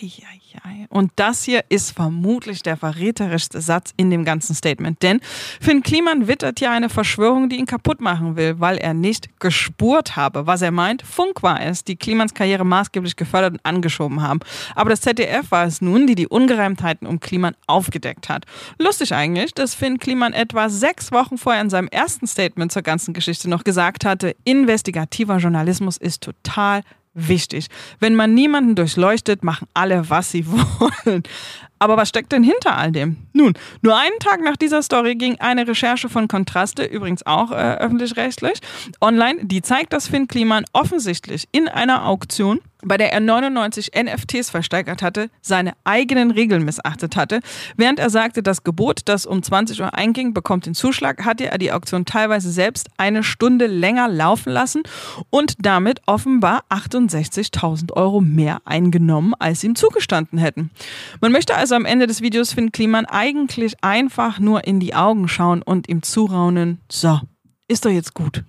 Eieiei. 0.00 0.86
Und 0.88 1.12
das 1.16 1.44
hier 1.44 1.64
ist 1.68 1.90
vermutlich 1.92 2.62
der 2.62 2.76
verräterischste 2.76 3.60
Satz 3.60 3.92
in 3.96 4.10
dem 4.10 4.24
ganzen 4.24 4.54
Statement. 4.54 5.02
Denn 5.02 5.20
Finn 5.60 5.82
Kliman 5.82 6.26
wittert 6.26 6.60
ja 6.60 6.72
eine 6.72 6.88
Verschwörung, 6.88 7.48
die 7.48 7.56
ihn 7.56 7.66
kaputt 7.66 8.00
machen 8.00 8.36
will, 8.36 8.60
weil 8.60 8.76
er 8.78 8.94
nicht 8.94 9.40
gespurt 9.40 10.16
habe. 10.16 10.46
Was 10.46 10.62
er 10.62 10.70
meint, 10.70 11.02
Funk 11.02 11.42
war 11.42 11.60
es, 11.60 11.84
die 11.84 11.96
Klimans 11.96 12.34
Karriere 12.34 12.64
maßgeblich 12.64 13.16
gefördert 13.16 13.54
und 13.54 13.64
angeschoben 13.64 14.22
haben. 14.22 14.40
Aber 14.74 14.90
das 14.90 15.00
ZDF 15.00 15.50
war 15.50 15.66
es 15.66 15.80
nun, 15.80 16.06
die 16.06 16.14
die 16.14 16.28
Ungereimtheiten 16.28 17.06
um 17.06 17.20
Kliman 17.20 17.56
aufgedeckt 17.66 18.28
hat. 18.28 18.46
Lustig 18.78 19.14
eigentlich, 19.14 19.54
dass 19.54 19.74
Finn 19.74 19.98
Kliman 19.98 20.32
etwa 20.32 20.68
sechs 20.68 21.12
Wochen 21.12 21.38
vorher 21.38 21.62
in 21.62 21.70
seinem 21.70 21.88
ersten 21.88 22.26
Statement 22.26 22.72
zur 22.72 22.82
ganzen 22.82 23.14
Geschichte 23.14 23.48
noch 23.48 23.64
gesagt 23.64 24.04
hatte, 24.04 24.34
investigativer 24.44 25.38
Journalismus 25.38 25.96
ist 25.96 26.22
total 26.22 26.82
wichtig. 27.14 27.68
Wenn 28.00 28.14
man 28.14 28.34
niemanden 28.34 28.74
durchleuchtet, 28.74 29.44
machen 29.44 29.68
alle, 29.72 30.10
was 30.10 30.30
sie 30.30 30.46
wollen. 30.48 31.22
Aber 31.78 31.96
was 31.96 32.08
steckt 32.08 32.32
denn 32.32 32.42
hinter 32.42 32.76
all 32.76 32.92
dem? 32.92 33.16
Nun, 33.32 33.54
nur 33.82 33.96
einen 33.96 34.18
Tag 34.18 34.40
nach 34.42 34.56
dieser 34.56 34.82
Story 34.82 35.16
ging 35.16 35.36
eine 35.40 35.66
Recherche 35.66 36.08
von 36.08 36.28
Kontraste, 36.28 36.84
übrigens 36.84 37.26
auch 37.26 37.50
äh, 37.50 37.76
öffentlich-rechtlich, 37.76 38.60
online, 39.00 39.44
die 39.44 39.60
zeigt, 39.60 39.92
dass 39.92 40.08
Finn 40.08 40.28
Kliman 40.28 40.64
offensichtlich 40.72 41.48
in 41.52 41.68
einer 41.68 42.06
Auktion 42.06 42.60
bei 42.84 42.96
der 42.96 43.12
er 43.12 43.20
99 43.20 43.92
NFTs 43.96 44.50
versteigert 44.50 45.02
hatte, 45.02 45.30
seine 45.40 45.72
eigenen 45.84 46.30
Regeln 46.30 46.64
missachtet 46.64 47.16
hatte. 47.16 47.40
Während 47.76 47.98
er 47.98 48.10
sagte, 48.10 48.42
das 48.42 48.64
Gebot, 48.64 49.00
das 49.06 49.26
um 49.26 49.42
20 49.42 49.80
Uhr 49.80 49.94
einging, 49.94 50.34
bekommt 50.34 50.66
den 50.66 50.74
Zuschlag, 50.74 51.24
hatte 51.24 51.50
er 51.50 51.58
die 51.58 51.72
Auktion 51.72 52.04
teilweise 52.04 52.50
selbst 52.50 52.88
eine 52.96 53.22
Stunde 53.22 53.66
länger 53.66 54.08
laufen 54.08 54.52
lassen 54.52 54.82
und 55.30 55.54
damit 55.58 56.00
offenbar 56.06 56.64
68.000 56.70 57.92
Euro 57.92 58.20
mehr 58.20 58.60
eingenommen, 58.64 59.34
als 59.38 59.64
ihm 59.64 59.74
zugestanden 59.74 60.38
hätten. 60.38 60.70
Man 61.20 61.32
möchte 61.32 61.54
also 61.54 61.74
am 61.74 61.84
Ende 61.84 62.06
des 62.06 62.20
Videos 62.20 62.52
Finn 62.52 62.72
Kliman 62.72 63.06
eigentlich 63.06 63.82
einfach 63.82 64.38
nur 64.38 64.66
in 64.66 64.80
die 64.80 64.94
Augen 64.94 65.28
schauen 65.28 65.62
und 65.62 65.88
ihm 65.88 66.02
zuraunen, 66.02 66.80
so, 66.90 67.20
ist 67.68 67.84
doch 67.84 67.90
jetzt 67.90 68.14
gut. 68.14 68.44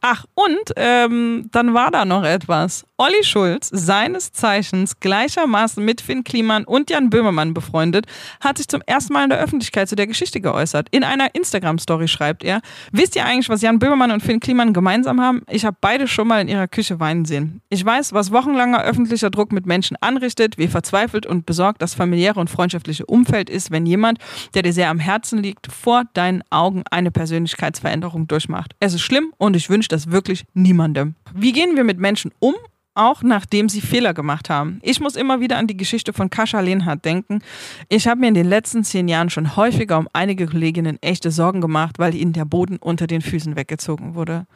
Ach, 0.00 0.24
und 0.34 0.72
ähm, 0.76 1.48
dann 1.52 1.74
war 1.74 1.90
da 1.90 2.04
noch 2.04 2.24
etwas. 2.24 2.86
Olli 3.02 3.24
Schulz, 3.24 3.70
seines 3.72 4.30
Zeichens 4.30 5.00
gleichermaßen 5.00 5.82
mit 5.82 6.02
Finn 6.02 6.22
Kliman 6.22 6.64
und 6.64 6.90
Jan 6.90 7.08
Böhmermann 7.08 7.54
befreundet, 7.54 8.04
hat 8.40 8.58
sich 8.58 8.68
zum 8.68 8.82
ersten 8.84 9.14
Mal 9.14 9.24
in 9.24 9.30
der 9.30 9.38
Öffentlichkeit 9.38 9.88
zu 9.88 9.96
der 9.96 10.06
Geschichte 10.06 10.42
geäußert. 10.42 10.88
In 10.90 11.02
einer 11.02 11.34
Instagram-Story 11.34 12.08
schreibt 12.08 12.44
er, 12.44 12.60
wisst 12.92 13.16
ihr 13.16 13.24
eigentlich, 13.24 13.48
was 13.48 13.62
Jan 13.62 13.78
Böhmermann 13.78 14.10
und 14.10 14.22
Finn 14.22 14.38
Kliman 14.38 14.74
gemeinsam 14.74 15.18
haben? 15.18 15.40
Ich 15.48 15.64
habe 15.64 15.78
beide 15.80 16.08
schon 16.08 16.28
mal 16.28 16.42
in 16.42 16.48
ihrer 16.48 16.68
Küche 16.68 17.00
weinen 17.00 17.24
sehen. 17.24 17.62
Ich 17.70 17.82
weiß, 17.82 18.12
was 18.12 18.32
wochenlanger 18.32 18.82
öffentlicher 18.82 19.30
Druck 19.30 19.50
mit 19.50 19.64
Menschen 19.64 19.96
anrichtet, 20.02 20.58
wie 20.58 20.68
verzweifelt 20.68 21.24
und 21.24 21.46
besorgt 21.46 21.80
das 21.80 21.94
familiäre 21.94 22.38
und 22.38 22.50
freundschaftliche 22.50 23.06
Umfeld 23.06 23.48
ist, 23.48 23.70
wenn 23.70 23.86
jemand, 23.86 24.18
der 24.52 24.60
dir 24.60 24.74
sehr 24.74 24.90
am 24.90 24.98
Herzen 24.98 25.42
liegt, 25.42 25.72
vor 25.72 26.02
deinen 26.12 26.42
Augen 26.50 26.82
eine 26.90 27.10
Persönlichkeitsveränderung 27.10 28.28
durchmacht. 28.28 28.74
Es 28.78 28.92
ist 28.92 29.00
schlimm 29.00 29.32
und 29.38 29.56
ich 29.56 29.70
wünsche 29.70 29.88
das 29.88 30.10
wirklich 30.10 30.44
niemandem. 30.52 31.14
Wie 31.32 31.52
gehen 31.52 31.76
wir 31.76 31.84
mit 31.84 31.98
Menschen 31.98 32.30
um? 32.40 32.54
Auch 32.94 33.22
nachdem 33.22 33.68
sie 33.68 33.80
Fehler 33.80 34.14
gemacht 34.14 34.50
haben. 34.50 34.80
Ich 34.82 35.00
muss 35.00 35.14
immer 35.14 35.40
wieder 35.40 35.58
an 35.58 35.68
die 35.68 35.76
Geschichte 35.76 36.12
von 36.12 36.28
Kascha 36.28 36.60
Lehnhardt 36.60 37.04
denken. 37.04 37.40
Ich 37.88 38.08
habe 38.08 38.20
mir 38.20 38.28
in 38.28 38.34
den 38.34 38.48
letzten 38.48 38.82
zehn 38.82 39.06
Jahren 39.06 39.30
schon 39.30 39.56
häufiger 39.56 39.98
um 39.98 40.08
einige 40.12 40.46
Kolleginnen 40.46 40.98
echte 41.00 41.30
Sorgen 41.30 41.60
gemacht, 41.60 41.98
weil 41.98 42.14
ihnen 42.14 42.32
der 42.32 42.44
Boden 42.44 42.78
unter 42.78 43.06
den 43.06 43.22
Füßen 43.22 43.54
weggezogen 43.54 44.14
wurde. 44.14 44.46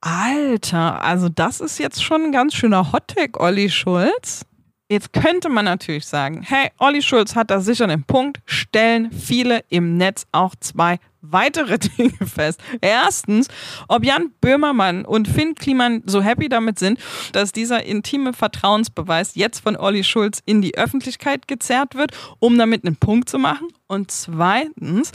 Alter, 0.00 1.02
also 1.02 1.28
das 1.28 1.60
ist 1.60 1.78
jetzt 1.78 2.02
schon 2.02 2.22
ein 2.22 2.32
ganz 2.32 2.54
schöner 2.54 2.92
Hottag, 2.92 3.38
Olli 3.38 3.68
Schulz. 3.68 4.46
Jetzt 4.88 5.12
könnte 5.12 5.48
man 5.48 5.66
natürlich 5.66 6.06
sagen, 6.06 6.42
hey, 6.42 6.70
Olli 6.78 7.02
Schulz 7.02 7.36
hat 7.36 7.50
da 7.50 7.60
sicher 7.60 7.84
einen 7.84 8.04
Punkt, 8.04 8.40
stellen 8.44 9.12
viele 9.12 9.62
im 9.68 9.98
Netz 9.98 10.26
auch 10.32 10.54
zwei 10.58 10.98
weitere 11.22 11.78
Dinge 11.98 12.26
fest. 12.26 12.60
Erstens, 12.80 13.48
ob 13.88 14.04
Jan 14.04 14.32
Böhmermann 14.40 15.04
und 15.04 15.28
Finn 15.28 15.54
Kliman 15.54 16.02
so 16.06 16.22
happy 16.22 16.48
damit 16.48 16.78
sind, 16.78 16.98
dass 17.32 17.52
dieser 17.52 17.84
intime 17.84 18.32
Vertrauensbeweis 18.32 19.34
jetzt 19.34 19.60
von 19.60 19.76
Olli 19.76 20.04
Schulz 20.04 20.42
in 20.44 20.62
die 20.62 20.76
Öffentlichkeit 20.76 21.48
gezerrt 21.48 21.94
wird, 21.94 22.12
um 22.38 22.56
damit 22.58 22.84
einen 22.84 22.96
Punkt 22.96 23.28
zu 23.28 23.38
machen. 23.38 23.68
Und 23.86 24.10
zweitens, 24.10 25.12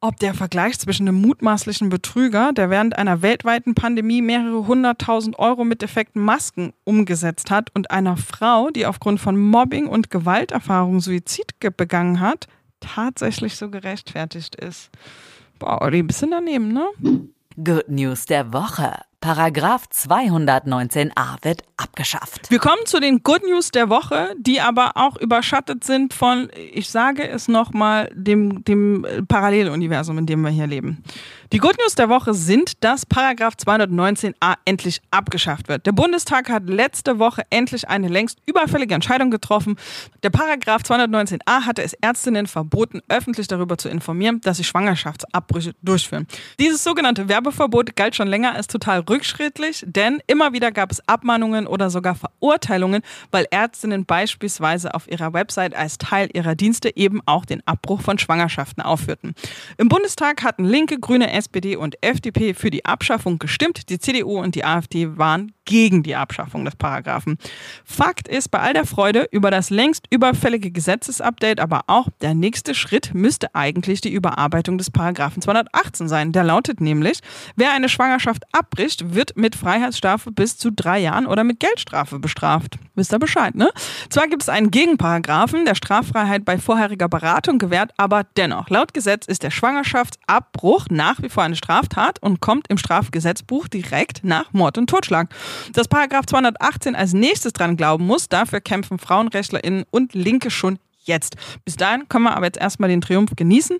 ob 0.00 0.18
der 0.18 0.34
Vergleich 0.34 0.78
zwischen 0.78 1.08
einem 1.08 1.20
mutmaßlichen 1.20 1.88
Betrüger, 1.88 2.52
der 2.52 2.70
während 2.70 2.96
einer 2.98 3.22
weltweiten 3.22 3.74
Pandemie 3.74 4.22
mehrere 4.22 4.66
hunderttausend 4.66 5.38
Euro 5.38 5.64
mit 5.64 5.82
defekten 5.82 6.22
Masken 6.22 6.72
umgesetzt 6.84 7.50
hat, 7.50 7.70
und 7.74 7.90
einer 7.90 8.16
Frau, 8.16 8.70
die 8.70 8.86
aufgrund 8.86 9.20
von 9.20 9.36
Mobbing 9.36 9.86
und 9.86 10.10
Gewalterfahrung 10.10 11.00
Suizid 11.00 11.54
begangen 11.76 12.20
hat, 12.20 12.46
tatsächlich 12.80 13.56
so 13.56 13.70
gerechtfertigt 13.70 14.56
ist. 14.56 14.90
Boah, 15.58 15.80
Olli, 15.82 16.00
ein 16.00 16.06
bisschen 16.06 16.30
daneben, 16.30 16.72
ne? 16.72 16.86
Good 17.56 17.88
News 17.88 18.26
der 18.26 18.52
Woche. 18.52 19.00
Paragraph 19.20 19.84
219a 19.92 21.42
wird 21.42 21.62
abgeschafft. 21.76 22.50
Wir 22.50 22.58
kommen 22.58 22.84
zu 22.84 23.00
den 23.00 23.22
Good 23.22 23.42
News 23.48 23.70
der 23.70 23.88
Woche, 23.88 24.34
die 24.38 24.60
aber 24.60 24.92
auch 24.94 25.16
überschattet 25.16 25.84
sind 25.84 26.14
von, 26.14 26.48
ich 26.72 26.90
sage 26.90 27.28
es 27.28 27.48
nochmal, 27.48 28.10
dem, 28.14 28.64
dem 28.64 29.06
Paralleluniversum, 29.28 30.18
in 30.18 30.26
dem 30.26 30.42
wir 30.42 30.50
hier 30.50 30.66
leben. 30.66 31.02
Die 31.52 31.58
Good 31.58 31.76
News 31.78 31.94
der 31.94 32.08
Woche 32.08 32.34
sind, 32.34 32.82
dass 32.82 33.06
Paragraph 33.06 33.54
219a 33.54 34.54
endlich 34.64 35.00
abgeschafft 35.10 35.68
wird. 35.68 35.86
Der 35.86 35.92
Bundestag 35.92 36.48
hat 36.48 36.68
letzte 36.68 37.18
Woche 37.18 37.42
endlich 37.50 37.88
eine 37.88 38.08
längst 38.08 38.38
überfällige 38.46 38.94
Entscheidung 38.94 39.30
getroffen. 39.30 39.76
Der 40.22 40.30
Paragraph 40.30 40.82
219a 40.82 41.64
hatte 41.64 41.82
es 41.82 41.92
Ärztinnen 41.94 42.46
verboten, 42.46 43.00
öffentlich 43.08 43.46
darüber 43.48 43.78
zu 43.78 43.88
informieren, 43.88 44.40
dass 44.42 44.56
sie 44.56 44.64
Schwangerschaftsabbrüche 44.64 45.74
durchführen. 45.82 46.26
Dieses 46.58 46.82
sogenannte 46.82 47.28
Werbeverbot 47.28 47.94
galt 47.96 48.16
schon 48.16 48.28
länger 48.28 48.54
als 48.54 48.66
total 48.66 49.02
rückschrittlich, 49.08 49.84
denn 49.86 50.20
immer 50.26 50.52
wieder 50.52 50.72
gab 50.72 50.90
es 50.90 51.06
Abmahnungen 51.08 51.66
oder 51.66 51.90
sogar 51.90 52.14
Verurteilungen, 52.14 53.02
weil 53.30 53.46
Ärztinnen 53.50 54.04
beispielsweise 54.04 54.94
auf 54.94 55.10
ihrer 55.10 55.32
Website 55.32 55.74
als 55.74 55.98
Teil 55.98 56.28
ihrer 56.32 56.54
Dienste 56.54 56.96
eben 56.96 57.20
auch 57.26 57.44
den 57.44 57.66
Abbruch 57.66 58.00
von 58.00 58.18
Schwangerschaften 58.18 58.82
aufführten. 58.82 59.34
Im 59.78 59.88
Bundestag 59.88 60.42
hatten 60.42 60.64
linke, 60.64 60.98
grüne, 60.98 61.32
SPD 61.32 61.76
und 61.76 62.02
FDP 62.02 62.54
für 62.54 62.70
die 62.70 62.84
Abschaffung 62.84 63.38
gestimmt. 63.38 63.88
Die 63.88 63.98
CDU 63.98 64.38
und 64.40 64.54
die 64.54 64.64
AfD 64.64 65.16
waren 65.16 65.52
gegen 65.66 66.02
die 66.02 66.16
Abschaffung 66.16 66.64
des 66.64 66.76
Paragraphen. 66.76 67.36
Fakt 67.84 68.28
ist, 68.28 68.50
bei 68.50 68.60
all 68.60 68.72
der 68.72 68.86
Freude 68.86 69.28
über 69.30 69.50
das 69.50 69.68
längst 69.68 70.06
überfällige 70.10 70.70
Gesetzesupdate, 70.70 71.60
aber 71.60 71.82
auch 71.88 72.08
der 72.22 72.34
nächste 72.34 72.74
Schritt 72.74 73.12
müsste 73.12 73.54
eigentlich 73.54 74.00
die 74.00 74.12
Überarbeitung 74.12 74.78
des 74.78 74.90
Paragraphen 74.90 75.42
218 75.42 76.08
sein. 76.08 76.32
Der 76.32 76.44
lautet 76.44 76.80
nämlich, 76.80 77.18
wer 77.56 77.72
eine 77.72 77.88
Schwangerschaft 77.88 78.44
abbricht, 78.52 79.14
wird 79.14 79.36
mit 79.36 79.54
Freiheitsstrafe 79.54 80.32
bis 80.32 80.56
zu 80.56 80.70
drei 80.70 81.00
Jahren 81.00 81.26
oder 81.26 81.44
mit 81.44 81.60
Geldstrafe 81.60 82.18
bestraft. 82.18 82.78
Wisst 82.94 83.12
ihr 83.12 83.18
Bescheid, 83.18 83.54
ne? 83.54 83.70
Zwar 84.08 84.26
gibt 84.28 84.42
es 84.42 84.48
einen 84.48 84.70
Gegenparagraphen, 84.70 85.66
der 85.66 85.74
Straffreiheit 85.74 86.46
bei 86.46 86.58
vorheriger 86.58 87.08
Beratung 87.08 87.58
gewährt, 87.58 87.92
aber 87.98 88.24
dennoch, 88.36 88.70
laut 88.70 88.94
Gesetz 88.94 89.26
ist 89.26 89.42
der 89.42 89.50
Schwangerschaftsabbruch 89.50 90.86
nach 90.90 91.20
wie 91.20 91.28
vor 91.28 91.42
eine 91.42 91.56
Straftat 91.56 92.22
und 92.22 92.40
kommt 92.40 92.68
im 92.68 92.78
Strafgesetzbuch 92.78 93.68
direkt 93.68 94.24
nach 94.24 94.52
Mord 94.52 94.78
und 94.78 94.88
Totschlag. 94.88 95.28
Dass 95.72 95.88
Paragraph 95.88 96.26
218 96.26 96.94
als 96.94 97.12
nächstes 97.12 97.52
dran 97.52 97.76
glauben 97.76 98.06
muss, 98.06 98.28
dafür 98.28 98.60
kämpfen 98.60 98.98
FrauenrechtlerInnen 98.98 99.84
und 99.90 100.14
Linke 100.14 100.50
schon 100.50 100.78
jetzt. 101.04 101.36
Bis 101.64 101.76
dahin 101.76 102.08
können 102.08 102.24
wir 102.24 102.36
aber 102.36 102.46
jetzt 102.46 102.58
erstmal 102.58 102.88
den 102.88 103.00
Triumph 103.00 103.32
genießen 103.36 103.78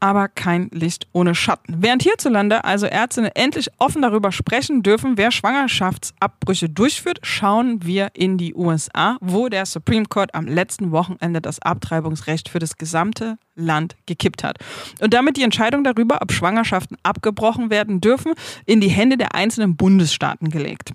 aber 0.00 0.28
kein 0.28 0.68
Licht 0.72 1.06
ohne 1.12 1.34
Schatten. 1.34 1.76
Während 1.78 2.02
hierzulande 2.02 2.64
also 2.64 2.86
Ärztinnen 2.86 3.30
endlich 3.34 3.68
offen 3.78 4.02
darüber 4.02 4.32
sprechen 4.32 4.82
dürfen, 4.82 5.16
wer 5.16 5.30
Schwangerschaftsabbrüche 5.30 6.68
durchführt, 6.68 7.20
schauen 7.22 7.84
wir 7.84 8.08
in 8.14 8.38
die 8.38 8.54
USA, 8.54 9.18
wo 9.20 9.48
der 9.48 9.66
Supreme 9.66 10.06
Court 10.06 10.34
am 10.34 10.46
letzten 10.46 10.90
Wochenende 10.90 11.40
das 11.40 11.60
Abtreibungsrecht 11.60 12.48
für 12.48 12.58
das 12.58 12.76
gesamte 12.76 13.38
Land 13.54 13.96
gekippt 14.06 14.42
hat 14.42 14.58
und 15.00 15.12
damit 15.12 15.36
die 15.36 15.42
Entscheidung 15.42 15.84
darüber, 15.84 16.18
ob 16.22 16.32
Schwangerschaften 16.32 16.96
abgebrochen 17.02 17.70
werden 17.70 18.00
dürfen, 18.00 18.32
in 18.64 18.80
die 18.80 18.88
Hände 18.88 19.16
der 19.16 19.34
einzelnen 19.34 19.76
Bundesstaaten 19.76 20.50
gelegt. 20.50 20.92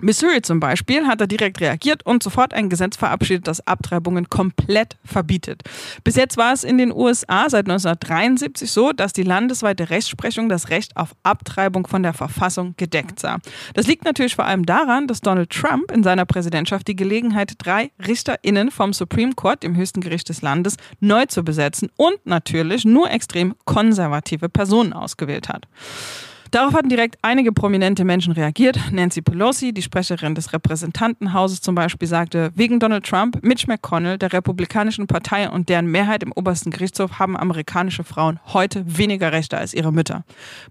Missouri 0.00 0.42
zum 0.42 0.58
Beispiel 0.58 1.06
hat 1.06 1.20
da 1.20 1.26
direkt 1.26 1.60
reagiert 1.60 2.04
und 2.04 2.22
sofort 2.22 2.54
ein 2.54 2.68
Gesetz 2.68 2.96
verabschiedet, 2.96 3.46
das 3.46 3.66
Abtreibungen 3.66 4.28
komplett 4.28 4.96
verbietet. 5.04 5.62
Bis 6.02 6.16
jetzt 6.16 6.36
war 6.36 6.52
es 6.52 6.64
in 6.64 6.78
den 6.78 6.92
USA 6.92 7.48
seit 7.48 7.68
1973 7.68 8.70
so, 8.70 8.92
dass 8.92 9.12
die 9.12 9.22
landesweite 9.22 9.90
Rechtsprechung 9.90 10.48
das 10.48 10.70
Recht 10.70 10.96
auf 10.96 11.14
Abtreibung 11.22 11.86
von 11.86 12.02
der 12.02 12.14
Verfassung 12.14 12.74
gedeckt 12.78 13.20
sah. 13.20 13.38
Das 13.74 13.86
liegt 13.86 14.04
natürlich 14.04 14.34
vor 14.34 14.46
allem 14.46 14.66
daran, 14.66 15.06
dass 15.06 15.20
Donald 15.20 15.50
Trump 15.50 15.92
in 15.92 16.02
seiner 16.02 16.24
Präsidentschaft 16.24 16.88
die 16.88 16.96
Gelegenheit, 16.96 17.52
drei 17.58 17.92
RichterInnen 18.04 18.70
vom 18.70 18.92
Supreme 18.92 19.34
Court, 19.34 19.62
dem 19.62 19.76
höchsten 19.76 20.00
Gericht 20.00 20.28
des 20.28 20.42
Landes, 20.42 20.76
neu 21.00 21.26
zu 21.26 21.44
besetzen 21.44 21.90
und 21.96 22.24
natürlich 22.24 22.84
nur 22.84 23.10
extrem 23.10 23.54
konservative 23.66 24.48
Personen 24.48 24.94
ausgewählt 24.94 25.48
hat. 25.48 25.68
Darauf 26.52 26.74
hatten 26.74 26.90
direkt 26.90 27.16
einige 27.22 27.50
prominente 27.50 28.04
Menschen 28.04 28.34
reagiert. 28.34 28.78
Nancy 28.92 29.22
Pelosi, 29.22 29.72
die 29.72 29.80
Sprecherin 29.80 30.34
des 30.34 30.52
Repräsentantenhauses 30.52 31.62
zum 31.62 31.74
Beispiel, 31.74 32.06
sagte, 32.06 32.50
wegen 32.54 32.78
Donald 32.78 33.06
Trump, 33.06 33.42
Mitch 33.42 33.64
McConnell, 33.66 34.18
der 34.18 34.34
Republikanischen 34.34 35.06
Partei 35.06 35.48
und 35.48 35.70
deren 35.70 35.86
Mehrheit 35.86 36.22
im 36.22 36.30
obersten 36.30 36.70
Gerichtshof 36.70 37.18
haben 37.18 37.38
amerikanische 37.38 38.04
Frauen 38.04 38.38
heute 38.52 38.84
weniger 38.86 39.32
Rechte 39.32 39.56
als 39.56 39.72
ihre 39.72 39.94
Mütter. 39.94 40.24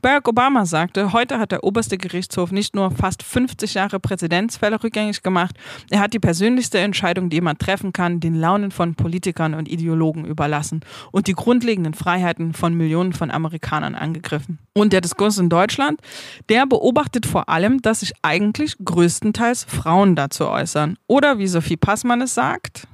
Barack 0.04 0.28
Obama 0.28 0.67
sagte, 0.67 1.13
heute 1.13 1.39
hat 1.39 1.52
der 1.52 1.63
oberste 1.63 1.98
Gerichtshof 1.98 2.52
nicht 2.52 2.76
nur 2.76 2.91
fast 2.91 3.24
50 3.24 3.74
Jahre 3.74 4.00
Präzedenzfälle 4.00 4.84
rückgängig 4.84 5.24
gemacht, 5.24 5.56
er 5.89 6.00
hat 6.00 6.13
die 6.13 6.20
persönlichste 6.20 6.78
Entscheidung, 6.78 7.32
die 7.32 7.38
jemand 7.38 7.58
treffen 7.58 7.91
kann, 7.91 8.20
den 8.20 8.36
Launen 8.36 8.70
von 8.70 8.94
Politikern 8.94 9.56
und 9.56 9.67
Ideologen 9.67 10.26
überlassen 10.26 10.82
und 11.12 11.26
die 11.26 11.34
grundlegenden 11.34 11.96
Freiheiten 11.96 12.54
von 12.54 12.76
Millionen 12.76 13.13
von 13.13 13.32
Amerikanern 13.32 13.96
angegriffen. 13.96 14.60
Und 14.76 14.94
der 14.94 15.02
Diskurs 15.02 15.39
in 15.39 15.50
Deutschland 15.50 15.70
Deutschland, 15.71 16.01
der 16.49 16.65
beobachtet 16.65 17.25
vor 17.25 17.47
allem, 17.47 17.81
dass 17.81 18.01
sich 18.01 18.13
eigentlich 18.21 18.75
größtenteils 18.84 19.63
Frauen 19.63 20.15
dazu 20.15 20.47
äußern. 20.47 20.97
Oder 21.07 21.38
wie 21.38 21.47
Sophie 21.47 21.77
Passmann 21.77 22.21
es 22.21 22.34
sagt, 22.34 22.88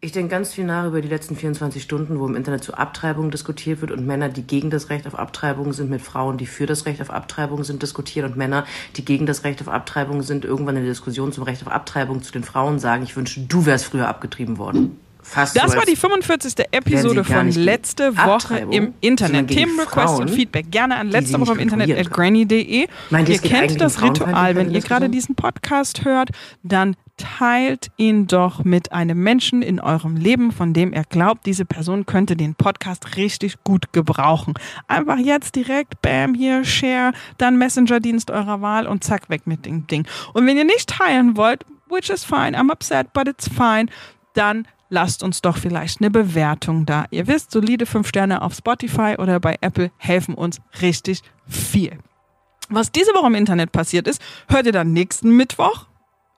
Ich 0.00 0.12
denke 0.12 0.28
ganz 0.28 0.54
viel 0.54 0.64
nach 0.64 0.86
über 0.86 1.00
die 1.00 1.08
letzten 1.08 1.34
24 1.34 1.82
Stunden, 1.82 2.20
wo 2.20 2.26
im 2.26 2.36
Internet 2.36 2.62
zu 2.62 2.72
Abtreibung 2.74 3.32
diskutiert 3.32 3.80
wird 3.80 3.90
und 3.90 4.06
Männer, 4.06 4.28
die 4.28 4.42
gegen 4.42 4.70
das 4.70 4.90
Recht 4.90 5.08
auf 5.08 5.18
Abtreibung 5.18 5.72
sind, 5.72 5.90
mit 5.90 6.00
Frauen, 6.00 6.38
die 6.38 6.46
für 6.46 6.66
das 6.66 6.86
Recht 6.86 7.02
auf 7.02 7.10
Abtreibung 7.10 7.64
sind, 7.64 7.82
diskutieren 7.82 8.30
und 8.30 8.36
Männer, 8.36 8.64
die 8.94 9.04
gegen 9.04 9.26
das 9.26 9.42
Recht 9.42 9.60
auf 9.60 9.66
Abtreibung 9.66 10.22
sind, 10.22 10.44
irgendwann 10.44 10.76
in 10.76 10.84
der 10.84 10.92
Diskussion 10.92 11.32
zum 11.32 11.42
Recht 11.42 11.66
auf 11.66 11.72
Abtreibung 11.72 12.22
zu 12.22 12.30
den 12.30 12.44
Frauen 12.44 12.78
sagen, 12.78 13.02
ich 13.02 13.16
wünsche, 13.16 13.40
du 13.40 13.66
wärst 13.66 13.86
früher 13.86 14.06
abgetrieben 14.06 14.58
worden. 14.58 15.00
Fast 15.20 15.56
das 15.56 15.72
so 15.72 15.76
war 15.78 15.84
die 15.84 15.96
45. 15.96 16.54
Episode 16.70 17.24
von 17.24 17.50
letzte 17.50 18.16
Woche 18.16 18.66
im 18.70 18.94
Internet. 19.00 19.48
Themenrequests 19.48 20.20
und 20.20 20.30
Feedback 20.30 20.70
gerne 20.70 20.94
an 20.96 21.10
letzte 21.10 21.40
Woche 21.40 21.54
im 21.54 21.58
Internet 21.58 21.98
at 21.98 22.10
granny.de. 22.10 22.86
Ihr 22.86 23.38
kennt 23.40 23.80
das 23.80 24.00
Ritual, 24.00 24.54
wenn 24.54 24.70
ihr 24.70 24.80
gerade 24.80 25.10
diesen 25.10 25.34
Podcast 25.34 26.04
hört, 26.04 26.30
dann 26.62 26.94
teilt 27.18 27.90
ihn 27.96 28.26
doch 28.26 28.64
mit 28.64 28.92
einem 28.92 29.22
Menschen 29.22 29.60
in 29.60 29.80
eurem 29.80 30.16
Leben, 30.16 30.52
von 30.52 30.72
dem 30.72 30.94
ihr 30.94 31.02
glaubt, 31.02 31.44
diese 31.44 31.64
Person 31.64 32.06
könnte 32.06 32.36
den 32.36 32.54
Podcast 32.54 33.16
richtig 33.16 33.62
gut 33.64 33.92
gebrauchen. 33.92 34.54
Einfach 34.86 35.18
jetzt 35.18 35.56
direkt, 35.56 36.00
bam, 36.00 36.34
hier, 36.34 36.64
share, 36.64 37.12
dann 37.36 37.58
Messenger-Dienst 37.58 38.30
eurer 38.30 38.62
Wahl 38.62 38.86
und 38.86 39.04
zack, 39.04 39.28
weg 39.28 39.46
mit 39.46 39.66
dem 39.66 39.86
Ding. 39.86 40.06
Und 40.32 40.46
wenn 40.46 40.56
ihr 40.56 40.64
nicht 40.64 40.88
teilen 40.88 41.36
wollt, 41.36 41.66
which 41.90 42.08
is 42.08 42.24
fine, 42.24 42.58
I'm 42.58 42.70
upset, 42.70 43.12
but 43.12 43.28
it's 43.28 43.48
fine, 43.48 43.86
dann 44.34 44.66
lasst 44.88 45.22
uns 45.22 45.42
doch 45.42 45.56
vielleicht 45.56 46.00
eine 46.00 46.10
Bewertung 46.10 46.86
da. 46.86 47.04
Ihr 47.10 47.26
wisst, 47.26 47.50
solide 47.50 47.86
fünf 47.86 48.08
Sterne 48.08 48.42
auf 48.42 48.54
Spotify 48.54 49.16
oder 49.18 49.40
bei 49.40 49.56
Apple 49.60 49.90
helfen 49.98 50.34
uns 50.34 50.60
richtig 50.80 51.22
viel. 51.46 51.98
Was 52.70 52.92
diese 52.92 53.12
Woche 53.12 53.28
im 53.28 53.34
Internet 53.34 53.72
passiert 53.72 54.06
ist, 54.06 54.20
hört 54.48 54.66
ihr 54.66 54.72
dann 54.72 54.92
nächsten 54.92 55.30
Mittwoch. 55.30 55.86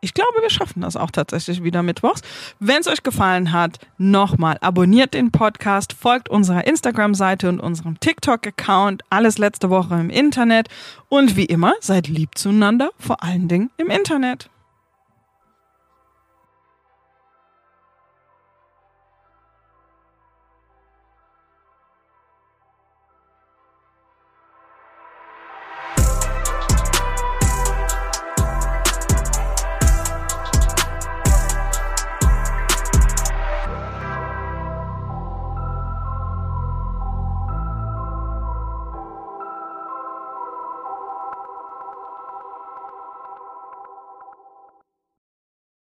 Ich 0.03 0.15
glaube, 0.15 0.41
wir 0.41 0.49
schaffen 0.49 0.81
das 0.81 0.97
auch 0.97 1.11
tatsächlich 1.11 1.63
wieder 1.63 1.83
mittwochs. 1.83 2.23
Wenn 2.59 2.81
es 2.81 2.89
euch 2.89 3.03
gefallen 3.03 3.53
hat, 3.53 3.79
nochmal 3.99 4.57
abonniert 4.63 5.13
den 5.13 5.31
Podcast, 5.31 5.93
folgt 5.93 6.31
unserer 6.31 6.67
Instagram-Seite 6.67 7.51
und 7.51 7.61
unserem 7.61 8.01
TikTok-Account. 8.01 9.03
Alles 9.11 9.37
letzte 9.37 9.69
Woche 9.69 10.01
im 10.01 10.09
Internet. 10.09 10.69
Und 11.11 11.37
wie 11.37 11.45
immer, 11.45 11.75
seid 11.81 12.09
lieb 12.09 12.39
zueinander, 12.39 12.91
vor 12.99 13.23
allen 13.23 13.49
Dingen 13.49 13.71
im 13.77 13.91
Internet. 13.91 14.49